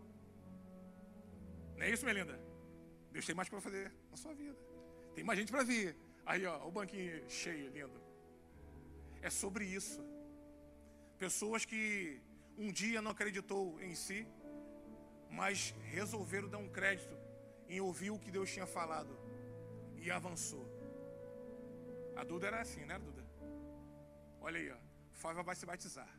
Não 1.75 1.85
é 1.85 1.89
isso, 1.89 2.05
Melinda? 2.05 2.39
Deus 3.11 3.25
tem 3.25 3.35
mais 3.35 3.49
para 3.49 3.61
fazer 3.61 3.91
na 4.11 4.17
sua 4.17 4.33
vida. 4.33 4.57
Tem 5.15 5.23
mais 5.23 5.39
gente 5.39 5.51
para 5.51 5.63
vir. 5.63 5.95
Aí, 6.25 6.45
ó, 6.45 6.67
o 6.67 6.71
banquinho 6.71 7.29
cheio, 7.29 7.69
lindo. 7.71 7.99
É 9.21 9.29
sobre 9.29 9.65
isso. 9.65 10.01
Pessoas 11.17 11.65
que 11.65 12.21
um 12.57 12.71
dia 12.71 13.01
não 13.01 13.11
acreditou 13.11 13.81
em 13.81 13.95
si, 13.95 14.27
mas 15.29 15.73
resolveram 15.95 16.49
dar 16.49 16.59
um 16.59 16.69
crédito 16.69 17.17
em 17.67 17.79
ouvir 17.79 18.11
o 18.11 18.19
que 18.19 18.31
Deus 18.31 18.51
tinha 18.51 18.67
falado 18.67 19.26
e 20.01 20.12
avançou. 20.12 20.65
A 22.15 22.23
Duda 22.23 22.47
era 22.47 22.62
assim, 22.62 22.83
né, 22.86 22.97
Duda? 22.97 23.23
Olha 24.41 24.60
aí, 24.60 24.69
ó. 24.71 24.77
Fábio 25.12 25.43
vai 25.43 25.55
se 25.55 25.65
batizar. 25.65 26.10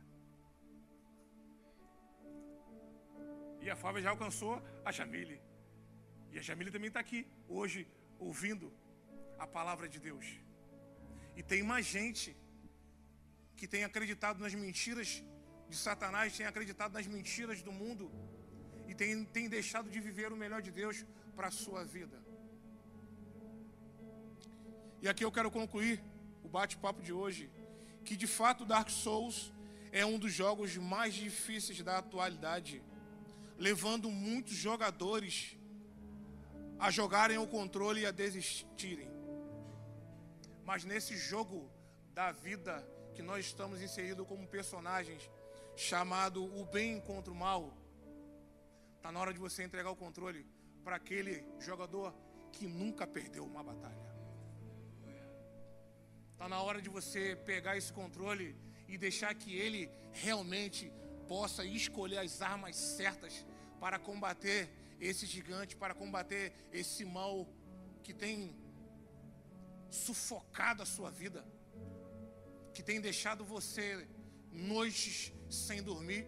E 3.61 3.69
a 3.69 3.75
Fábio 3.75 4.01
já 4.01 4.09
alcançou 4.09 4.61
a 4.85 4.91
Jamile. 4.91 5.41
E 6.31 6.39
a 6.39 6.41
Jamile 6.41 6.71
também 6.71 6.87
está 6.89 6.99
aqui 6.99 7.27
hoje 7.47 7.87
ouvindo 8.17 8.71
a 9.37 9.47
palavra 9.47 9.87
de 9.87 9.99
Deus. 9.99 10.25
E 11.35 11.43
tem 11.43 11.61
mais 11.63 11.85
gente 11.85 12.35
que 13.55 13.67
tem 13.67 13.83
acreditado 13.83 14.39
nas 14.39 14.53
mentiras 14.53 15.23
de 15.69 15.75
Satanás, 15.75 16.37
tem 16.37 16.45
acreditado 16.45 16.93
nas 16.93 17.07
mentiras 17.07 17.61
do 17.61 17.71
mundo 17.71 18.11
e 18.87 18.95
tem, 18.95 19.25
tem 19.25 19.47
deixado 19.47 19.89
de 19.89 19.99
viver 19.99 20.31
o 20.31 20.37
melhor 20.37 20.61
de 20.61 20.71
Deus 20.71 21.05
para 21.35 21.47
a 21.47 21.51
sua 21.51 21.83
vida. 21.83 22.17
E 25.01 25.07
aqui 25.07 25.23
eu 25.23 25.31
quero 25.31 25.49
concluir 25.49 26.03
o 26.43 26.49
bate-papo 26.49 27.01
de 27.01 27.13
hoje, 27.13 27.49
que 28.03 28.17
de 28.17 28.27
fato 28.27 28.65
Dark 28.65 28.89
Souls 28.89 29.53
é 29.91 30.05
um 30.05 30.19
dos 30.19 30.33
jogos 30.33 30.75
mais 30.75 31.13
difíceis 31.13 31.81
da 31.81 31.97
atualidade, 31.97 32.83
levando 33.57 34.11
muitos 34.11 34.55
jogadores 34.55 35.57
a 36.77 36.91
jogarem 36.91 37.37
o 37.37 37.47
controle 37.47 38.01
e 38.01 38.05
a 38.05 38.11
desistirem. 38.11 39.09
Mas 40.65 40.83
nesse 40.83 41.17
jogo 41.17 41.69
da 42.13 42.31
vida 42.31 42.85
que 43.15 43.21
nós 43.21 43.45
estamos 43.45 43.81
inseridos 43.81 44.27
como 44.27 44.47
personagens, 44.47 45.29
chamado 45.75 46.43
o 46.43 46.65
bem 46.65 46.99
contra 46.99 47.31
o 47.31 47.35
mal, 47.35 47.73
está 48.97 49.11
na 49.11 49.19
hora 49.19 49.33
de 49.33 49.39
você 49.39 49.63
entregar 49.63 49.91
o 49.91 49.95
controle 49.95 50.45
para 50.83 50.97
aquele 50.97 51.45
jogador 51.59 52.13
que 52.51 52.67
nunca 52.67 53.07
perdeu 53.07 53.45
uma 53.45 53.63
batalha. 53.63 54.08
Está 56.39 56.47
na 56.47 56.61
hora 56.61 56.81
de 56.81 56.87
você 56.87 57.35
pegar 57.45 57.75
esse 57.75 57.91
controle 57.91 58.55
e 58.87 58.97
deixar 58.97 59.35
que 59.35 59.57
ele 59.57 59.91
realmente 60.13 60.89
possa 61.27 61.65
escolher 61.65 62.19
as 62.19 62.41
armas 62.41 62.77
certas 62.77 63.45
para 63.77 63.99
combater 63.99 64.69
esse 65.01 65.25
gigante, 65.25 65.75
para 65.75 65.93
combater 65.93 66.53
esse 66.71 67.03
mal 67.03 67.45
que 68.01 68.13
tem 68.13 68.55
sufocado 69.89 70.81
a 70.81 70.85
sua 70.85 71.11
vida, 71.11 71.45
que 72.73 72.81
tem 72.81 73.01
deixado 73.01 73.43
você 73.43 74.07
noites 74.49 75.33
sem 75.49 75.83
dormir, 75.83 76.25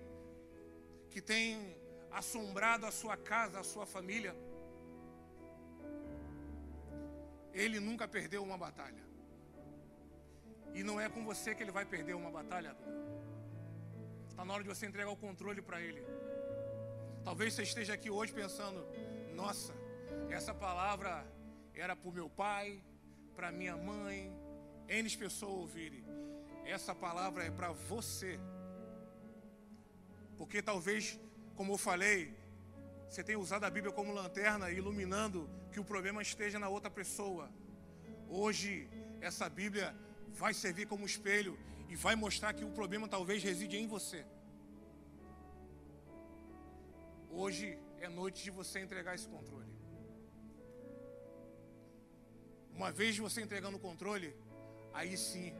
que 1.10 1.21
tem 1.21 1.74
assombrado 2.12 2.86
a 2.86 2.91
sua 2.91 3.15
casa, 3.15 3.62
a 3.62 3.63
sua 3.63 3.86
família. 3.86 4.36
Ele 7.54 7.80
nunca 7.80 8.10
perdeu 8.10 8.43
uma 8.43 8.58
batalha. 8.58 9.11
E 10.73 10.84
não 10.84 10.99
é 10.99 11.10
com 11.10 11.23
você 11.23 11.53
que 11.53 11.63
ele 11.63 11.71
vai 11.71 11.86
perder 11.86 12.15
uma 12.15 12.31
batalha. 12.31 12.75
Está 14.29 14.45
na 14.45 14.53
hora 14.53 14.63
de 14.63 14.69
você 14.69 14.86
entregar 14.86 15.12
o 15.12 15.17
controle 15.17 15.62
para 15.62 15.81
ele. 15.81 16.03
Talvez 17.23 17.53
você 17.53 17.63
esteja 17.63 17.93
aqui 17.93 18.10
hoje 18.10 18.34
pensando: 18.34 18.86
nossa, 19.36 19.73
essa 20.29 20.53
palavra 20.53 21.25
era 21.73 21.95
para 21.95 22.10
o 22.10 22.13
meu 22.13 22.29
pai, 22.29 22.81
para 23.36 23.51
minha 23.51 23.75
mãe, 23.75 24.34
N 24.88 25.10
pessoas 25.17 25.53
ouvirem. 25.53 26.03
Essa 26.65 26.93
palavra 26.93 27.43
é 27.43 27.51
para 27.51 27.71
você. 27.71 28.39
Porque 30.38 30.62
talvez, 30.62 31.19
como 31.55 31.73
eu 31.73 31.77
falei, 31.77 32.36
você 33.07 33.23
tenha 33.23 33.38
usado 33.38 33.63
a 33.65 33.69
Bíblia 33.69 33.93
como 33.93 34.13
lanterna, 34.13 34.71
iluminando 34.71 35.49
que 35.71 35.79
o 35.79 35.86
problema 35.86 36.21
esteja 36.21 36.57
na 36.57 36.69
outra 36.69 36.89
pessoa. 36.89 37.49
Hoje, 38.29 38.89
essa 39.19 39.49
Bíblia 39.49 39.95
vai 40.33 40.53
servir 40.53 40.87
como 40.87 41.05
espelho 41.05 41.57
e 41.89 41.95
vai 41.95 42.15
mostrar 42.15 42.53
que 42.53 42.63
o 42.63 42.71
problema 42.71 43.07
talvez 43.07 43.43
reside 43.43 43.77
em 43.77 43.87
você. 43.87 44.25
Hoje 47.29 47.77
é 47.99 48.09
noite 48.09 48.43
de 48.43 48.51
você 48.51 48.79
entregar 48.79 49.15
esse 49.15 49.27
controle. 49.27 49.71
Uma 52.73 52.91
vez 52.91 53.17
você 53.17 53.41
entregando 53.41 53.77
o 53.77 53.79
controle, 53.79 54.35
aí 54.93 55.15
sim 55.17 55.53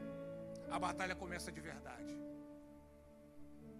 a 0.70 0.78
batalha 0.78 1.14
começa 1.14 1.52
de 1.52 1.60
verdade. 1.60 2.12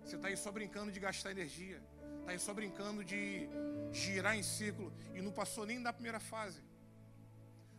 Você 0.05 0.17
está 0.17 0.29
aí 0.29 0.37
só 0.37 0.51
brincando 0.53 0.93
de 0.93 1.01
gastar 1.01 1.31
energia, 1.31 1.83
está 2.21 2.33
aí 2.33 2.39
só 2.39 2.53
brincando 2.53 3.05
de 3.05 3.49
girar 3.93 4.37
em 4.37 4.43
ciclo 4.43 4.93
e 5.15 5.23
não 5.23 5.33
passou 5.33 5.65
nem 5.65 5.83
da 5.83 5.93
primeira 5.93 6.21
fase. 6.21 6.63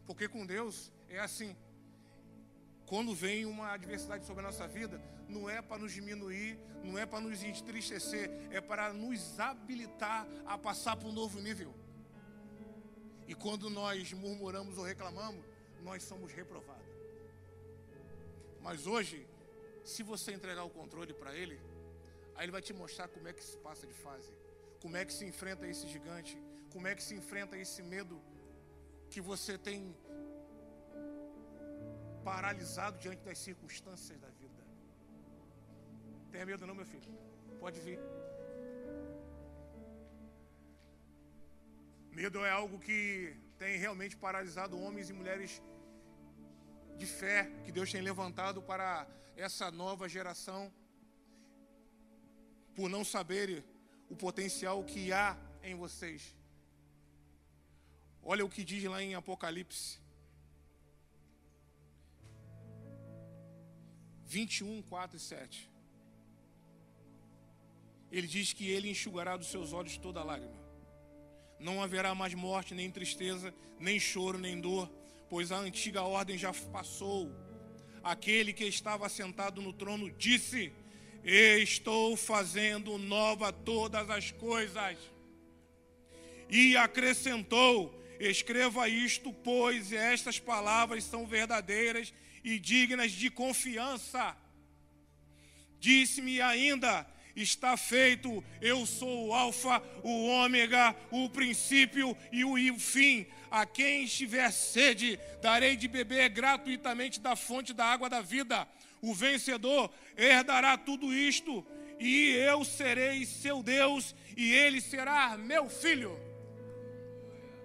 Porque 0.06 0.28
com 0.28 0.46
Deus 0.46 0.92
é 1.10 1.20
assim. 1.20 1.56
Quando 2.94 3.16
vem 3.16 3.44
uma 3.44 3.72
adversidade 3.72 4.24
sobre 4.24 4.44
a 4.44 4.46
nossa 4.50 4.68
vida, 4.68 5.02
não 5.28 5.50
é 5.50 5.64
para 5.64 5.80
nos 5.80 5.92
diminuir, 5.92 6.60
não 6.84 6.96
é 6.96 7.08
para 7.08 7.22
nos 7.22 7.42
entristecer, 7.42 8.30
é 8.52 8.62
para 8.62 8.94
nos 8.94 9.40
habilitar 9.40 10.28
a 10.46 10.60
passar 10.60 10.96
para 10.96 11.08
um 11.08 11.12
novo 11.12 11.40
nível. 11.40 11.74
E 13.28 13.34
quando 13.34 13.68
nós 13.68 14.14
murmuramos 14.14 14.78
ou 14.78 14.84
reclamamos, 14.84 15.44
nós 15.82 16.04
somos 16.04 16.32
reprovados. 16.32 16.86
Mas 18.62 18.86
hoje, 18.86 19.28
se 19.84 20.04
você 20.04 20.32
entregar 20.32 20.64
o 20.64 20.70
controle 20.70 21.16
para 21.16 21.36
Ele, 21.36 21.60
aí 22.36 22.46
Ele 22.46 22.52
vai 22.52 22.62
te 22.62 22.74
mostrar 22.74 23.08
como 23.08 23.28
é 23.28 23.34
que 23.34 23.44
se 23.44 23.58
passa 23.58 23.88
de 23.88 23.94
fase, 23.94 24.32
como 24.80 24.96
é 24.96 25.04
que 25.04 25.14
se 25.14 25.26
enfrenta 25.26 25.68
esse 25.68 25.88
gigante, 25.88 26.38
como 26.72 26.88
é 26.88 26.94
que 26.94 27.02
se 27.02 27.16
enfrenta 27.16 27.58
esse 27.58 27.82
medo 27.82 28.22
que 29.10 29.20
você 29.20 29.58
tem 29.58 29.96
paralisado 32.24 32.98
diante 32.98 33.22
das 33.24 33.38
circunstâncias 33.38 34.20
da 34.20 34.30
vida. 34.42 34.62
Tenha 36.32 36.46
medo 36.46 36.66
não, 36.66 36.76
meu 36.76 36.86
filho. 36.86 37.12
Pode 37.60 37.80
vir. 37.80 38.00
Medo 42.12 42.46
é 42.46 42.52
algo 42.52 42.78
que 42.80 43.36
tem 43.58 43.78
realmente 43.78 44.16
paralisado 44.16 44.80
homens 44.80 45.10
e 45.10 45.14
mulheres 45.14 45.62
de 46.98 47.08
fé 47.08 47.52
que 47.64 47.72
Deus 47.72 47.92
tem 47.92 48.02
levantado 48.02 48.62
para 48.62 49.08
essa 49.36 49.72
nova 49.72 50.08
geração, 50.08 50.72
por 52.76 52.88
não 52.90 53.04
saberem 53.04 53.64
o 54.10 54.16
potencial 54.16 54.84
que 54.84 55.12
há 55.12 55.38
em 55.64 55.76
vocês. 55.76 56.36
Olha 58.22 58.46
o 58.46 58.50
que 58.50 58.64
diz 58.64 58.84
lá 58.84 59.02
em 59.02 59.16
Apocalipse 59.16 60.03
21, 64.34 64.82
4 64.90 65.16
e 65.16 65.20
7. 65.20 65.70
Ele 68.12 68.26
diz 68.26 68.52
que 68.52 68.68
ele 68.68 68.90
enxugará 68.90 69.38
dos 69.38 69.48
seus 69.48 69.74
olhos 69.74 69.96
toda 69.98 70.24
lágrima. 70.24 70.64
Não 71.60 71.84
haverá 71.84 72.16
mais 72.16 72.34
morte, 72.34 72.74
nem 72.74 72.90
tristeza, 72.90 73.54
nem 73.80 74.00
choro, 74.00 74.40
nem 74.40 74.60
dor, 74.60 74.90
pois 75.30 75.52
a 75.52 75.58
antiga 75.58 76.02
ordem 76.02 76.36
já 76.36 76.52
passou. 76.72 77.32
Aquele 78.04 78.54
que 78.54 78.66
estava 78.66 79.08
sentado 79.08 79.62
no 79.62 79.72
trono 79.72 80.10
disse: 80.12 80.74
Estou 81.24 82.18
fazendo 82.18 82.98
nova 82.98 83.54
todas 83.54 84.10
as 84.10 84.32
coisas. 84.32 84.98
E 86.50 86.76
acrescentou: 86.76 88.04
Escreva 88.20 88.90
isto, 88.90 89.32
pois 89.32 89.94
estas 89.94 90.40
palavras 90.40 91.04
são 91.04 91.28
verdadeiras 91.28 92.12
e 92.44 92.60
dignas 92.60 93.12
de 93.12 93.30
confiança. 93.30 94.36
Disse-me 95.80 96.42
ainda: 96.42 97.06
está 97.36 97.76
feito, 97.76 98.44
eu 98.62 98.86
sou 98.86 99.28
o 99.28 99.34
Alfa, 99.34 99.82
o 100.04 100.28
Ômega, 100.28 100.96
o 101.12 101.30
princípio 101.30 102.16
e 102.32 102.44
o 102.46 102.80
fim. 102.80 103.26
A 103.50 103.66
quem 103.66 104.04
estiver 104.04 104.52
sede, 104.52 105.20
darei 105.42 105.76
de 105.76 105.88
beber 105.88 106.30
gratuitamente 106.30 107.20
da 107.20 107.36
fonte 107.36 107.74
da 107.74 107.86
água 107.86 108.10
da 108.10 108.22
vida. 108.22 108.68
O 109.02 109.14
vencedor 109.14 109.92
herdará 110.18 110.78
tudo 110.78 111.14
isto, 111.14 111.66
e 112.00 112.32
eu 112.32 112.64
serei 112.64 113.26
seu 113.26 113.62
Deus, 113.62 114.16
e 114.36 114.52
ele 114.54 114.82
será 114.82 115.38
meu 115.38 115.70
filho. 115.70 116.18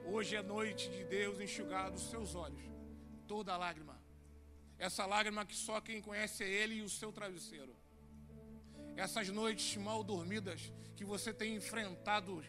Hoje 0.04 0.36
é 0.36 0.42
noite 0.42 0.88
de 0.90 1.04
Deus 1.04 1.40
enxugar 1.40 1.90
dos 1.90 2.10
seus 2.10 2.34
olhos 2.34 2.60
toda 3.26 3.56
lágrima. 3.56 3.97
Essa 4.78 5.04
lágrima 5.04 5.44
que 5.44 5.56
só 5.56 5.80
quem 5.80 6.00
conhece 6.00 6.44
é 6.44 6.48
Ele 6.48 6.76
e 6.76 6.82
o 6.82 6.88
seu 6.88 7.12
travesseiro. 7.12 7.74
Essas 8.96 9.28
noites 9.28 9.76
mal 9.76 10.04
dormidas 10.04 10.72
que 10.96 11.04
você 11.04 11.32
tem 11.32 11.56
enfrentado, 11.56 12.44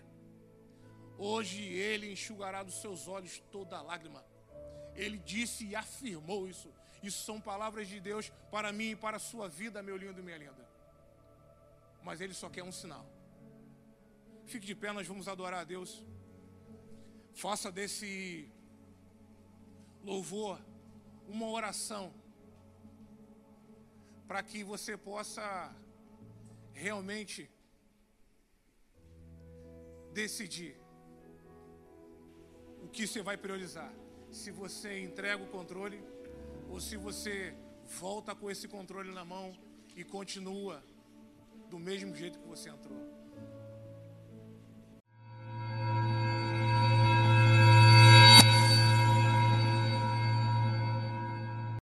hoje 1.18 1.62
Ele 1.64 2.12
enxugará 2.12 2.62
dos 2.64 2.82
seus 2.82 3.08
olhos 3.08 3.42
toda 3.52 3.82
lágrima. 3.82 4.24
Ele 4.96 5.18
disse 5.18 5.66
e 5.66 5.76
afirmou 5.76 6.48
isso. 6.48 6.72
Isso 7.02 7.24
são 7.24 7.40
palavras 7.40 7.88
de 7.88 8.00
Deus 8.00 8.32
para 8.52 8.72
mim 8.72 8.92
e 8.92 8.96
para 8.96 9.18
a 9.18 9.20
sua 9.20 9.48
vida, 9.48 9.82
meu 9.82 9.98
lindo 9.98 10.20
e 10.20 10.24
minha 10.24 10.38
linda. 10.38 10.70
Mas 12.04 12.22
Ele 12.22 12.34
só 12.34 12.50
quer 12.50 12.64
um 12.64 12.72
sinal. 12.72 13.06
Fique 14.46 14.66
de 14.66 14.76
pé, 14.76 14.92
nós 14.92 15.08
vamos 15.08 15.28
adorar 15.28 15.62
a 15.62 15.64
Deus. 15.64 16.04
Faça 17.34 17.72
desse 17.72 18.52
louvor 20.04 20.60
uma 21.28 21.48
oração 21.48 22.12
para 24.30 24.44
que 24.44 24.64
você 24.64 24.96
possa 24.96 25.76
realmente 26.72 27.50
decidir 30.14 30.76
o 32.84 32.88
que 32.88 33.08
você 33.08 33.24
vai 33.24 33.36
priorizar. 33.38 33.92
Se 34.32 34.52
você 34.52 35.00
entrega 35.02 35.44
o 35.44 35.48
controle 35.48 36.00
ou 36.70 36.80
se 36.80 36.96
você 36.96 37.56
volta 38.00 38.36
com 38.36 38.52
esse 38.52 38.68
controle 38.68 39.12
na 39.12 39.26
mão 39.26 39.52
e 39.96 40.04
continua 40.04 40.84
do 41.68 41.80
mesmo 41.80 42.16
jeito 42.16 42.38
que 42.38 42.48
você 42.48 42.70
entrou. 42.70 43.19